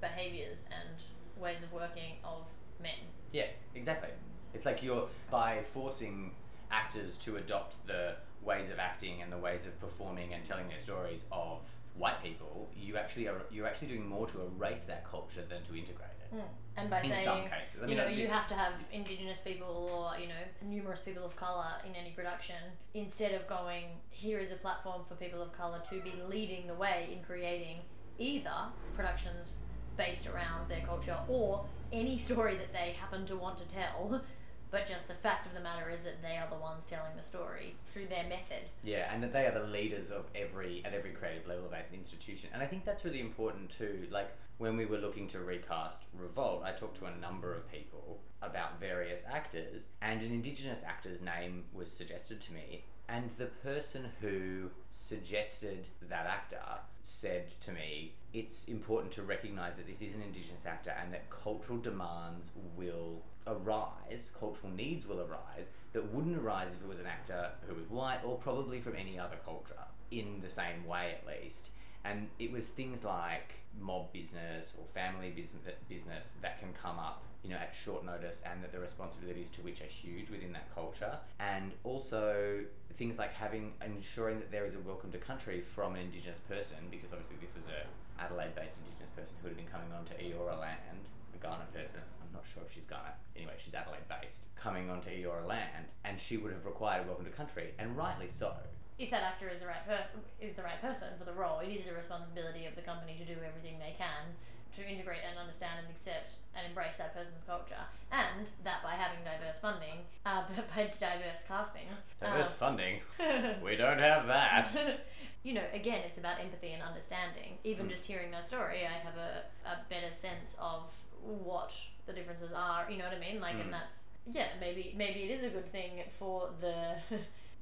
[0.00, 0.98] behaviors and
[1.40, 2.42] ways of working of
[2.82, 2.98] men.
[3.32, 4.10] Yeah, exactly.
[4.54, 6.32] It's like you're by forcing
[6.70, 10.80] actors to adopt the ways of acting and the ways of performing and telling their
[10.80, 11.60] stories of
[11.98, 15.76] white people, you actually are you're actually doing more to erase that culture than to
[15.76, 16.36] integrate it.
[16.36, 16.40] Hmm.
[16.76, 19.38] And by In saying, some cases, I you mean, know, you have to have indigenous
[19.44, 22.56] people or you know numerous people of color in any production,
[22.94, 26.74] instead of going here is a platform for people of color to be leading the
[26.74, 27.78] way in creating
[28.18, 28.58] either
[28.94, 29.56] productions
[29.96, 34.22] based around their culture or any story that they happen to want to tell.
[34.70, 37.22] But just the fact of the matter is that they are the ones telling the
[37.22, 38.68] story through their method.
[38.82, 41.84] Yeah, and that they are the leaders of every at every creative level of an
[41.92, 42.50] institution.
[42.52, 44.06] And I think that's really important too.
[44.10, 48.18] Like when we were looking to recast Revolt, I talked to a number of people
[48.42, 52.84] about various actors, and an Indigenous actor's name was suggested to me.
[53.08, 56.60] And the person who suggested that actor
[57.04, 61.30] said to me, it's important to recognise that this is an Indigenous actor and that
[61.30, 67.06] cultural demands will arise, cultural needs will arise, that wouldn't arise if it was an
[67.06, 71.26] actor who was white or probably from any other culture, in the same way at
[71.26, 71.70] least.
[72.08, 77.50] And it was things like mob business or family business, that can come up, you
[77.50, 81.18] know, at short notice, and that the responsibilities to which are huge within that culture.
[81.38, 82.60] And also
[82.96, 86.78] things like having ensuring that there is a welcome to country from an Indigenous person,
[86.90, 87.86] because obviously this was a
[88.22, 91.04] Adelaide-based Indigenous person who had been coming onto Eora land,
[91.34, 92.00] a Kaurna person.
[92.24, 93.12] I'm not sure if she's Kaurna.
[93.36, 97.30] Anyway, she's Adelaide-based, coming onto Eora land, and she would have required a welcome to
[97.30, 98.54] country, and rightly so.
[98.98, 101.68] If that actor is the right person is the right person for the role, it
[101.68, 104.34] is the responsibility of the company to do everything they can
[104.76, 107.82] to integrate and understand and accept and embrace that person's culture,
[108.12, 110.42] and that by having diverse funding, uh,
[110.76, 111.86] by diverse casting,
[112.20, 112.94] Diverse um, funding.
[113.64, 114.70] We don't have that.
[115.42, 117.58] you know, again, it's about empathy and understanding.
[117.64, 117.90] Even Mm.
[117.90, 120.90] just hearing that story, I have a, a better sense of
[121.22, 121.72] what
[122.06, 122.88] the differences are.
[122.90, 123.40] You know what I mean?
[123.40, 123.62] Like, Mm.
[123.62, 126.96] and that's yeah, maybe maybe it is a good thing for the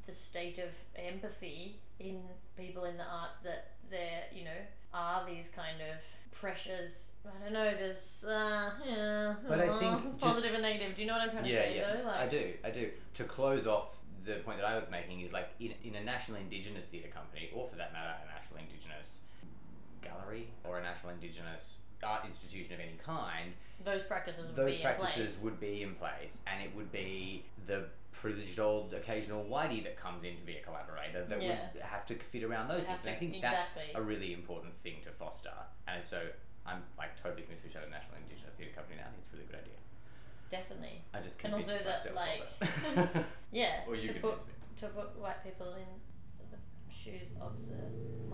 [0.06, 2.20] the state of empathy in
[2.56, 4.50] people in the arts that there, you know,
[4.94, 5.96] are these kind of
[6.32, 7.08] pressures.
[7.26, 7.70] I don't know.
[7.76, 10.94] There's uh, yeah, But I uh, think just- positive and negative.
[10.94, 11.76] Do you know what I'm trying to yeah, say?
[11.76, 12.06] yeah, though?
[12.06, 12.90] Like, I do, I do.
[13.14, 16.38] To close off the point that I was making is like in, in a national
[16.38, 19.18] Indigenous theatre company, or for that matter, a national Indigenous
[20.02, 23.52] gallery or a national Indigenous art institution of any kind,
[23.84, 25.42] Those practices would those be in practices place.
[25.42, 30.24] would be in place, and it would be the privileged old occasional whitey that comes
[30.24, 31.68] in to be a collaborator that Yeah.
[31.74, 33.06] would have to fit around those Would have things.
[33.06, 33.82] And I to- think exactly.
[33.92, 35.52] that's a really important thing to foster.
[35.86, 36.28] And so
[36.64, 39.06] I'm like totally convinced we should have a national Indigenous theatre company now.
[39.06, 39.78] I think it's a really good idea.
[40.50, 41.02] Definitely.
[41.12, 43.26] I just And convinced also that, myself like, of it.
[43.52, 43.84] Yeah.
[43.86, 44.52] or you to put me.
[44.80, 45.86] to put white people in
[47.06, 47.78] shoes of the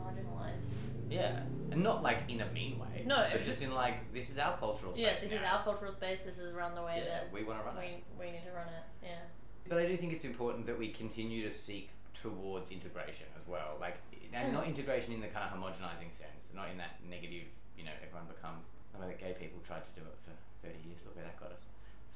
[0.00, 0.64] marginalized.
[1.10, 3.04] Yeah, and not like in a mean way.
[3.04, 3.28] No.
[3.30, 5.02] but just in like this is our cultural space.
[5.02, 6.20] Yes, this is our cultural space.
[6.24, 8.02] This is run the way Yeah, that we want to run it.
[8.16, 8.84] we, we need to run it.
[9.02, 9.20] Yeah.
[9.68, 13.76] But I do think it's important that we continue to seek towards integration as well.
[13.80, 13.96] Like,
[14.32, 17.44] and not integration in the kind of homogenizing sense, not in that negative,
[17.76, 18.56] you know, everyone become.
[18.92, 20.32] The way that gay people tried to do it for
[20.68, 21.64] 30 years, look where that got us.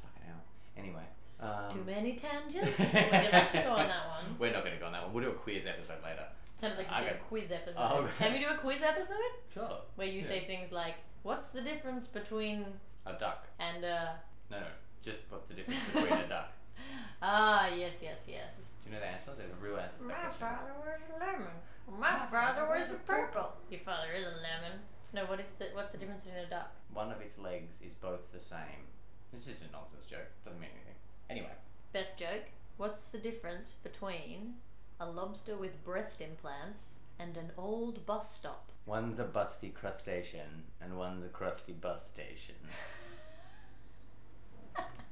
[0.05, 0.45] Fucking hell.
[0.77, 1.05] Anyway.
[1.41, 2.77] Um, Too many tangents.
[2.81, 4.37] Would you like to go on that one?
[4.39, 5.13] We're not going to go on that one.
[5.13, 6.25] We'll do a quiz episode later.
[6.61, 7.75] Sounded like you I said got- a quiz episode.
[7.79, 8.13] Oh, okay.
[8.19, 9.17] Can we do a quiz episode
[9.53, 9.81] Sure.
[9.97, 10.27] where you Yeah.
[10.29, 13.47] say things like, "What's the difference between A duck.
[13.59, 14.15] and uh?"
[14.51, 14.67] No, no.
[15.03, 16.49] Just what's the difference between a duck?
[17.23, 18.53] Ah, yes, yes, yes.
[18.85, 19.33] Do you know the answer?
[19.35, 20.47] There's a real answer to My that question.
[20.49, 21.55] father wears a lemon.
[21.89, 23.53] My father wears a purple.
[23.71, 24.81] Your father is a lemon.
[25.15, 26.71] No, what is the what's the difference between a duck?
[26.93, 28.87] One of its legs is both the same.
[29.33, 30.29] This is a nonsense joke.
[30.45, 30.95] Doesn't mean anything.
[31.31, 31.53] Anyway.
[31.93, 32.45] Best joke.
[32.77, 34.57] What's the difference between
[35.01, 38.71] a lobster with breast implants and an old bus stop?
[38.87, 42.55] One's a busty crustacean and one's a crusty bus station.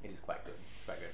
[0.03, 0.55] It is quite good.
[0.77, 1.09] It's quite good.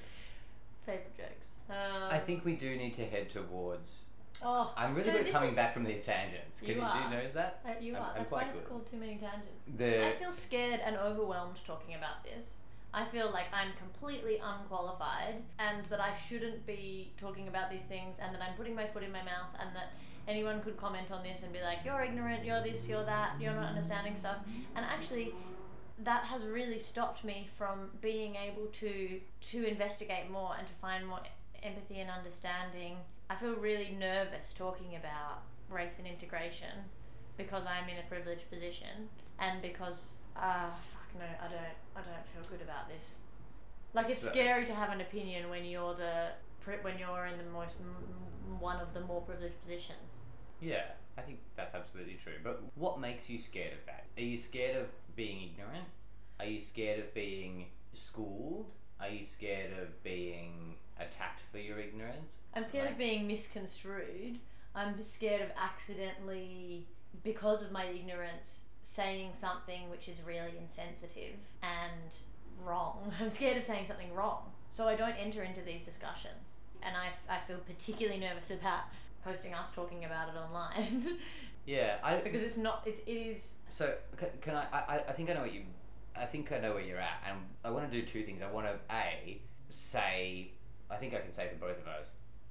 [0.85, 1.45] Favorite jokes.
[1.69, 4.05] Um, I think we do need to head towards
[4.43, 6.59] Oh, I'm really so good at coming is- back from these tangents.
[6.59, 7.03] Can You you, do are.
[7.03, 7.59] you notice that?
[7.65, 8.09] Uh, you I'm- are.
[8.09, 9.61] I'm That's why quite it's called too many tangents.
[9.77, 12.51] The I feel scared and overwhelmed talking about this.
[12.93, 18.17] I feel like I'm completely unqualified and that I shouldn't be talking about these things
[18.21, 19.93] and that I'm putting my foot in my mouth and that
[20.27, 23.53] anyone could comment on this and be like, you're ignorant, you're this, you're that, you're
[23.53, 24.37] not understanding stuff.
[24.75, 25.33] And actually,
[26.03, 29.19] that has really stopped me from being able to
[29.51, 31.19] to investigate more and to find more
[31.63, 32.97] empathy and understanding.
[33.29, 36.83] I feel really nervous talking about race and integration
[37.37, 40.01] because I'm in a privileged position and because
[40.35, 43.15] ah, fuck no I don't I don't feel good about this.
[43.93, 46.29] Like it's So- scary to have an opinion when you're the
[46.61, 47.95] pri- when you're in the most m-
[48.47, 50.09] m- one of the more privileged positions.
[50.61, 50.85] Yeah,
[51.17, 52.35] I think that's absolutely true.
[52.43, 54.05] But what makes you scared of that?
[54.17, 55.85] Are you scared of being ignorant?
[56.39, 58.75] Are you scared of being schooled?
[58.99, 62.37] Are you scared of being attacked for your ignorance?
[62.53, 64.39] I'm scared Like- of being misconstrued.
[64.75, 66.87] I'm scared of accidentally,
[67.23, 72.11] because of my ignorance, saying something which is really insensitive and
[72.63, 73.11] wrong.
[73.19, 74.43] I'm scared of saying something wrong.
[74.69, 76.57] So I don't enter into these discussions.
[76.83, 78.83] And I, I feel particularly nervous about
[79.23, 81.19] posting us talking about it online
[81.65, 85.01] Yeah, I because it's not, it's, it is, So can, can I, I?
[85.09, 85.61] I think I know what you.
[86.15, 88.41] I think I know where you're at, and I want to do two things.
[88.41, 90.51] I want to a say.
[90.89, 92.07] I think I can say for both of us,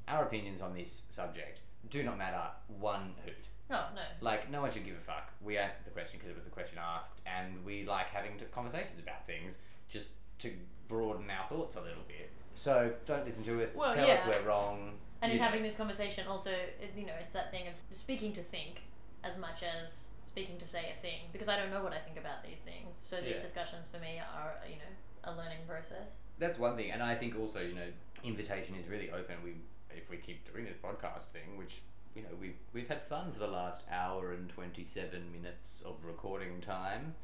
[0.09, 1.61] our opinions on this subject
[1.91, 2.43] do not matter
[2.78, 3.35] one hoot.
[3.70, 4.02] Oh no.
[4.20, 5.32] Like no one should give a fuck.
[5.40, 8.44] We answered the question because it was a question asked, and we like having to,
[8.46, 9.54] conversations about things
[9.88, 10.10] just
[10.40, 10.52] to
[10.88, 12.30] broaden our thoughts a little bit.
[12.54, 13.74] So don't listen to us.
[13.74, 14.28] Well, tell us yeah.
[14.28, 14.92] we're wrong.
[15.22, 15.44] And in know.
[15.44, 18.82] having this conversation, also, it, you know, it's that thing of speaking to think
[19.22, 22.16] as much as speaking to say a thing, because I don't know what I think
[22.18, 22.96] about these things.
[23.02, 23.42] So these Yeah.
[23.42, 24.92] discussions for me are, you know,
[25.24, 26.08] a learning process.
[26.38, 27.88] that's one thing, and I think also you know
[28.24, 29.36] invitation is really open.
[29.44, 29.52] We
[29.90, 31.82] if we keep doing this podcast thing, which
[32.20, 35.94] you know we've we've had fun for the last hour and twenty seven minutes of
[36.04, 37.14] recording time.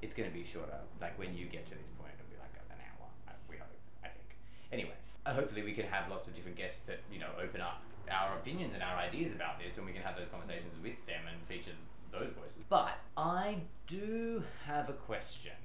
[0.00, 0.78] It's going to be shorter.
[1.00, 3.08] Like when you get to this point, it'll be like an hour.
[3.50, 3.66] We hope.
[4.04, 4.38] I think.
[4.70, 4.94] Anyway,
[5.26, 8.36] uh, hopefully we can have lots of different guests that you know open up our
[8.36, 11.36] opinions and our ideas about this, and we can have those conversations with them and
[11.48, 11.74] feature
[12.12, 12.62] those voices.
[12.68, 13.56] But I
[13.88, 15.58] do have a question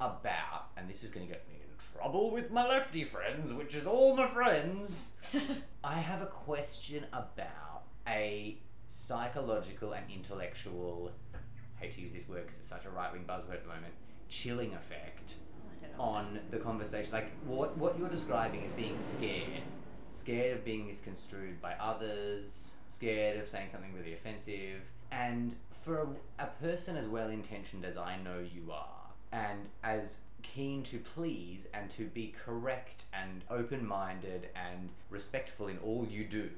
[0.00, 3.76] about, and this is going to get me in trouble with my lefty friends, which
[3.76, 5.10] is all my friends.
[5.84, 7.73] I have a question about
[8.08, 13.12] a psychological and intellectual, I hate to use this word because it's such a right
[13.12, 13.94] wing buzzword at the moment,
[14.28, 15.34] chilling effect
[15.82, 16.02] I don't know.
[16.04, 17.12] on the conversation.
[17.12, 19.62] Like what what you're describing is being scared,
[20.08, 26.06] scared of being misconstrued by others, scared of saying something really offensive, and for a,
[26.44, 30.16] a person as well intentioned as I know you are, and as
[30.54, 36.24] keen to please and to be correct and open minded and respectful in all you
[36.24, 36.50] do,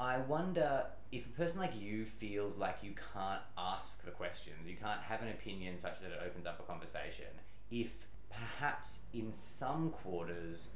[0.00, 4.76] I wonder if a person like you feels like you can't ask the questions, you
[4.76, 7.30] can't have an opinion such that it opens up a conversation,
[7.70, 7.90] if
[8.30, 10.68] perhaps in some quarters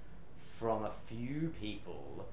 [0.59, 2.27] from a few people,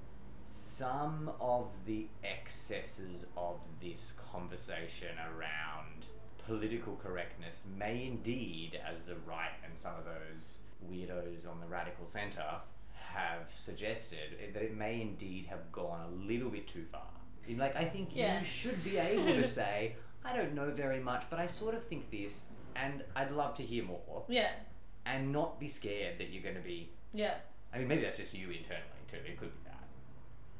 [0.46, 6.06] some of the excesses of this conversation around
[6.48, 12.06] political correctness may indeed, as the right and some of those weirdos on the radical
[12.06, 12.56] centre
[12.93, 17.08] have suggested, it- that it may indeed have gone a little bit too far.
[17.50, 18.39] Like, I think Yeah.
[18.39, 21.86] you should be able to say, I don't know very much, but I sort of
[21.86, 22.43] think this,
[22.76, 24.52] and I'd love to hear more, Yeah,
[25.06, 26.91] and not be scared that you're going to be.
[27.14, 27.36] yeah.
[27.74, 29.18] I mean, maybe that's just you internally too.
[29.18, 29.84] It could be that.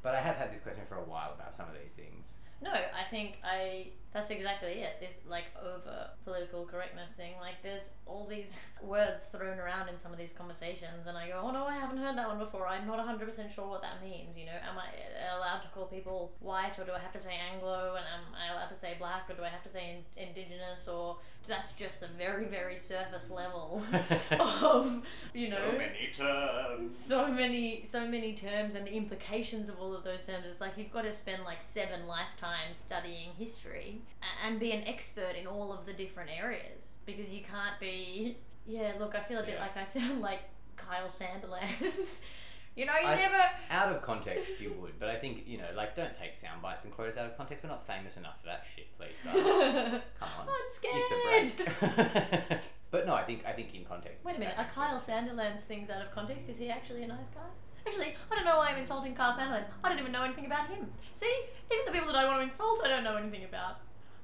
[0.02, 2.26] But I have had this question for a while about some of these things.
[2.62, 3.88] No, I think I.
[4.12, 4.96] That's exactly it.
[4.98, 7.34] This like over political correctness thing.
[7.38, 11.42] Like there's all these words thrown around in some of these conversations, and I go,
[11.44, 12.66] oh no, I haven't heard that one before.
[12.66, 14.38] I'm not 100 percent sure what that means.
[14.38, 14.88] You know, am I
[15.36, 18.54] allowed to call people white, or do I have to say Anglo, and am I
[18.54, 21.18] allowed to say black, or do I have to say in- indigenous, or
[21.48, 23.82] that's just a very very surface level
[24.40, 25.02] of
[25.34, 26.92] you know so many terms.
[27.06, 30.72] so many so many terms and the implications of all of those terms it's like
[30.76, 34.00] you've got to spend like seven lifetimes studying history
[34.44, 38.36] and be an expert in all of the different areas because you can't be
[38.66, 39.60] yeah look i feel a bit Yeah.
[39.60, 40.40] like i sound like
[40.76, 42.20] kyle sandilands
[42.76, 45.68] you know you I- never Out of context, you would, but I think you know,
[45.74, 47.64] like, don't take sound bites and quotes out of context.
[47.64, 49.16] We're not famous enough for that shit, please.
[49.24, 49.34] guys.
[50.20, 52.60] Come on, i'm scared
[52.90, 54.24] but no, I think I think in context.
[54.24, 57.28] wait a minute are kyle sandilands things out of context is he actually a nice
[57.28, 57.48] guy
[57.86, 59.66] Actually, I don't know why I'm insulting Kyle Sandilands.
[59.84, 60.90] I don't even know anything about him.
[61.12, 61.32] See,
[61.70, 63.76] even the people that I want to insult, I don't know anything about.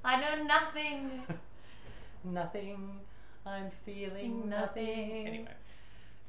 [0.04, 1.22] I know nothing.
[2.24, 2.98] nothing.
[3.46, 5.26] I'm feeling Nothing.
[5.28, 5.48] Anyway,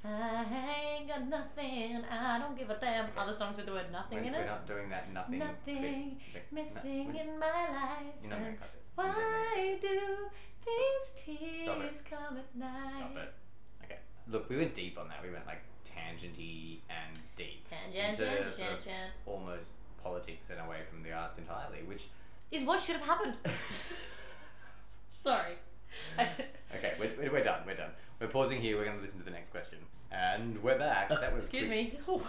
[0.05, 3.05] I ain't got nothing, I don't give a damn.
[3.05, 3.13] Okay.
[3.17, 4.45] Other songs with the word nothing We're, in we're it.
[4.47, 5.39] not doing that nothing.
[5.39, 8.13] Nothing no, missing we're- in my life.
[8.21, 8.89] You're not gonna cut this.
[8.95, 9.99] Why do
[10.65, 13.11] these tears come at night?
[13.11, 13.33] Stop it.
[13.85, 13.97] Okay.
[14.27, 15.23] Look, we went deep on that.
[15.23, 17.65] We went like tangenty and deep.
[17.69, 19.11] Tangent, tangent, tangent.
[19.25, 19.67] almost
[20.03, 22.03] politics and away from the arts entirely, which
[22.51, 23.35] Is what should have happened.
[25.11, 25.53] Sorry.
[26.19, 27.61] okay, we're, we're- we're done.
[27.65, 27.91] We're done.
[28.19, 28.77] We're pausing here.
[28.77, 29.31] We're going to listen to the
[30.33, 31.09] and we're back.
[31.09, 32.07] That was Excuse quick.
[32.07, 32.19] me.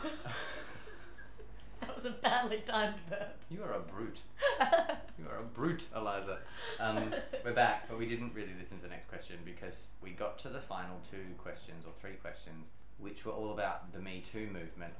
[1.80, 3.36] that was a badly timed burp.
[3.50, 4.18] You are a brute.
[5.16, 6.38] You are a brute, Eliza.
[6.80, 7.14] Um,
[7.44, 10.48] we're back, but we didn't really listen to the next question because we got to
[10.48, 12.66] the final two questions or three questions,
[12.98, 14.92] which were all about the Me Too movement.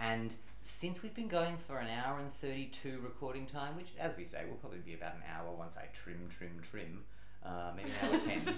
[0.00, 0.32] And
[0.62, 4.44] since we've been going for an hour and 32 recording time, which, as we say,
[4.48, 7.04] will probably be about an hour once I trim, trim, trim,
[7.44, 8.54] uh, maybe an hour 10.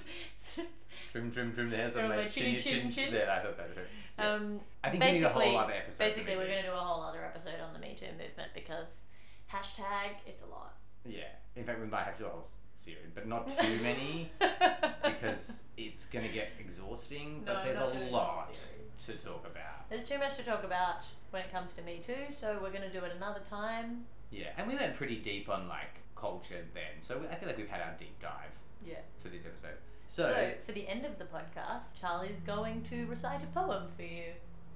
[1.12, 3.14] trim, trim, trim the hairs on my my chin, chin, chin chin.
[3.14, 3.78] Yeah, I thought that was
[4.18, 4.32] yeah.
[4.32, 5.98] Um, I think we need a whole other episode.
[5.98, 8.88] Basically, we're going to do a whole other episode on the Me Too movement because
[9.52, 10.74] hashtag it's a lot.
[11.06, 11.22] Yeah.
[11.56, 12.46] In fact, we might have to do a whole
[12.76, 14.30] series, but not too many.
[15.04, 19.20] because it's going to get exhausting, No, but I'm there's a a lot series.
[19.20, 19.88] to talk about.
[19.90, 20.96] There's too much to talk about
[21.30, 24.04] when it comes to Me Too, so we're going to do it another time.
[24.30, 27.68] Yeah, and we went pretty deep on like culture then, so I feel like we've
[27.68, 28.52] had our deep dive
[28.84, 28.96] Yeah.
[29.20, 29.78] for this episode.
[30.08, 34.02] So, So, for the end of the podcast, Charlie's going to recite a poem for
[34.02, 34.32] you.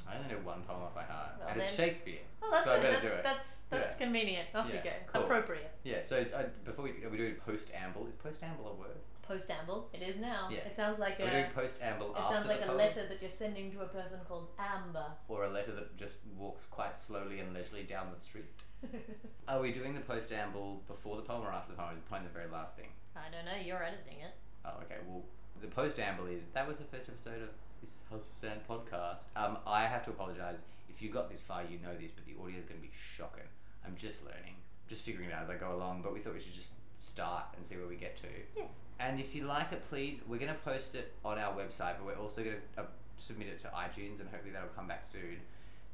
[0.09, 2.21] I only know one poem off by heart, Well, and it's then- Shakespeare.
[2.43, 2.83] Oh, that's so I good.
[2.83, 3.23] better That's, do it.
[3.25, 4.05] that's that's Yeah.
[4.07, 4.49] convenient.
[4.55, 4.91] Off you Yeah, go.
[5.13, 5.23] cool.
[5.25, 5.73] Appropriate.
[5.83, 6.03] Yeah.
[6.03, 8.07] So uh, before we are we doing post amble?
[8.07, 8.97] Is post amble a word?
[9.23, 9.91] Post amble.
[9.93, 10.49] It is now.
[10.51, 10.59] Yeah.
[10.59, 11.31] It sounds like We're a.
[11.33, 13.81] doing post amble It after sounds like the a poem, letter that you're sending to
[13.81, 15.07] a person called Amber.
[15.29, 18.47] or a letter that just walks quite slowly and leisurely down the street.
[19.49, 21.97] Are we doing the post amble before the poem or after the poem?
[21.97, 22.89] Is the poem the very last thing?
[23.17, 23.61] I don't know.
[23.63, 24.35] You're editing it.
[24.65, 25.01] Oh, okay.
[25.07, 25.23] Well,
[25.61, 27.49] the post amble is that was the first episode of
[27.81, 29.29] this House of Sand podcast.
[29.37, 30.59] Um, I have to apologize
[30.89, 31.63] if you got this far.
[31.63, 33.49] You know this, but the audio is going to be shocking.
[33.87, 34.57] I'm just learning,
[34.89, 36.03] just figuring it out as I go along.
[36.03, 38.29] But we thought we should just start and see where we get to.
[38.57, 38.65] Yeah.
[38.99, 42.07] And if you like it, please, we're going to post it on our website, but
[42.07, 42.87] we're also going to uh,
[43.19, 45.37] submit it to iTunes, and hopefully that'll come back soon.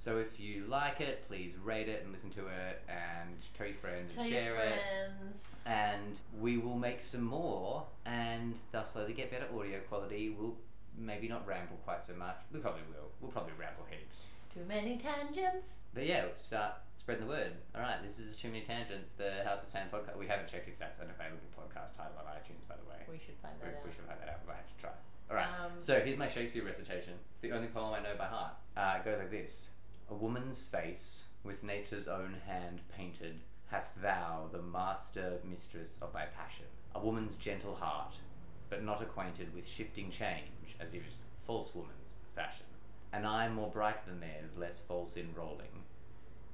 [0.03, 3.77] So if you like it, please rate it and listen to it, and tell your
[3.77, 4.75] friends Tell and your share it.
[4.83, 5.55] friends.
[5.65, 10.35] and we will make some more and they'll slowly get better audio quality.
[10.37, 10.57] We'll
[10.99, 12.35] maybe not ramble quite so much.
[12.53, 13.15] We probably will.
[13.21, 14.27] We'll probably ramble heaps.
[14.53, 15.77] Too many tangents.
[15.95, 17.53] but yeah we'll start spreading the word.
[17.77, 20.19] All right this is too many tangents the house of sand podcast.
[20.19, 23.07] We haven't checked if that's an available podcast title on itunes by the way.
[23.09, 23.87] We should find we, that out.
[23.87, 24.41] we should find that out.
[24.43, 24.91] We might have to try.
[25.31, 27.15] All right Um, so here's my shakespeare recitation.
[27.39, 28.55] It's the only poem i know by heart.
[28.77, 29.71] Uh, it goes like this
[30.11, 36.27] a woman's face with nature's own hand painted hast thou the master mistress of thy
[36.27, 36.67] passion.
[36.95, 38.15] A woman's gentle heart
[38.69, 42.67] but not acquainted with shifting change as is false woman's fashion.
[43.13, 45.85] An eye more bright than theirs less false in rolling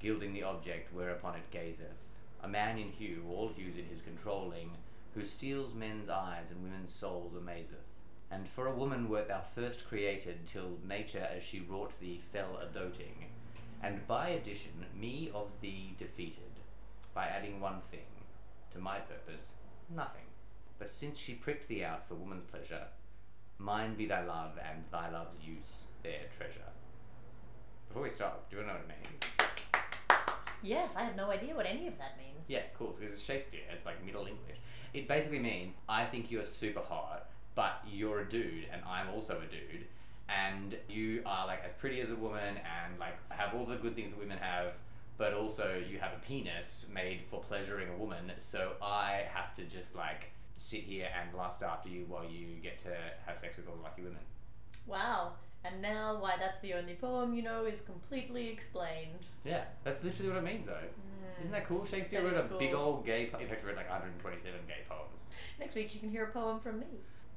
[0.01, 1.97] gilding the object whereupon it gazeth.
[2.43, 4.71] A man in hue all hues in his controlling
[5.15, 7.87] who steals men's eyes and women's souls amazeth.
[8.31, 12.59] And for a woman wert thou first created till nature as she wrought thee fell
[12.59, 13.25] a doting
[13.83, 16.43] and by addition me of thee defeated
[17.15, 18.01] by adding one thing
[18.73, 19.53] to my purpose
[19.95, 20.23] nothing.
[20.79, 22.85] But since she pricked thee out for woman's pleasure
[23.59, 26.71] mine be thy love and thy love's use their treasure.
[27.89, 29.21] Before we start do you know what it means?
[30.63, 32.49] Yes, I have no idea what any of that means.
[32.49, 32.95] yeah cool.
[32.99, 34.59] Because it's shakespeare it's like middle english.
[34.95, 39.35] It basically means i think you're super hot but you're a dude and i'm also
[39.35, 39.85] a dude
[40.29, 43.95] and you are like as pretty as a woman and like have all the good
[43.95, 44.75] things that women have
[45.17, 48.31] but also you have a penis made for pleasuring a woman.
[48.39, 52.81] So i have to just like sit here and lust after you while you get
[52.85, 52.91] to
[53.27, 54.23] have sex with all the lucky women.
[54.87, 55.33] Wow.
[55.65, 59.27] And now why that's the only poem you know is completely explained.
[59.45, 59.65] yeah.
[59.83, 60.73] That's literally what it means though.
[60.73, 61.41] Mm.
[61.41, 61.85] Isn't that cool?
[61.85, 64.85] Shakespeare That wrote a big old gay po- in fact he wrote like 127 gay
[64.89, 65.23] poems.
[65.59, 66.87] Next week you can hear a poem from me.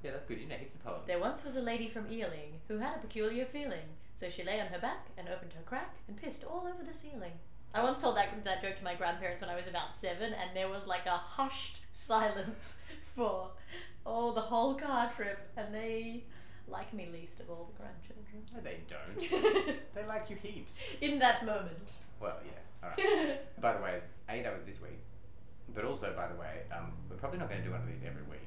[0.03, 2.59] Yeah that's good you know heaps of poems There once was a lady from Ealing
[2.67, 3.87] who had a peculiar feeling.
[4.21, 6.95] So she lay on her back and opened her crack and pissed all over the
[6.95, 7.31] ceiling.
[7.73, 10.55] I once told that, that joke to my grandparents when I was about seven, and
[10.55, 12.77] there was like a hushed silence
[13.15, 13.49] for
[14.05, 16.23] oh the whole car trip, and they
[16.67, 18.43] like me least of all the grandchildren.
[18.53, 19.79] No, they don't.
[19.95, 20.77] they like you heaps.
[21.01, 21.87] In that moment.
[22.19, 22.83] Well, yeah.
[22.83, 23.39] All right.
[23.61, 24.99] by the way, a that was this week,
[25.73, 28.05] but also by the way, um, we're probably not going to do one of these
[28.05, 28.40] every week.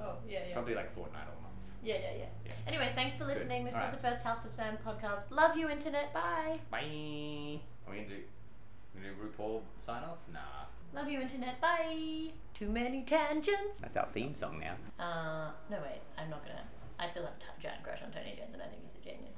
[0.00, 0.54] Oh yeah yeah.
[0.54, 1.54] Probably like fortnight or month.
[1.82, 2.24] Yeah yeah yeah.
[2.44, 2.52] Yeah.
[2.66, 3.64] Anyway, thanks for listening.
[3.64, 4.02] This was Alright.
[4.02, 5.30] the first House of Sand podcast.
[5.30, 6.12] Love you, internet.
[6.12, 6.60] Bye.
[6.70, 7.60] Bye.
[7.86, 8.22] Are we gonna do?
[8.94, 10.18] Gonna do RuPaul sign off?
[10.32, 10.40] Nah.
[10.94, 11.60] Love you, internet.
[11.60, 12.30] Bye.
[12.54, 13.80] Too many tangents.
[13.80, 14.76] That's our theme song now.
[14.98, 16.64] Uh, no wait, I'm not gonna.
[16.98, 19.36] I still have a giant crush on Tony Jones, and I think he's a genius.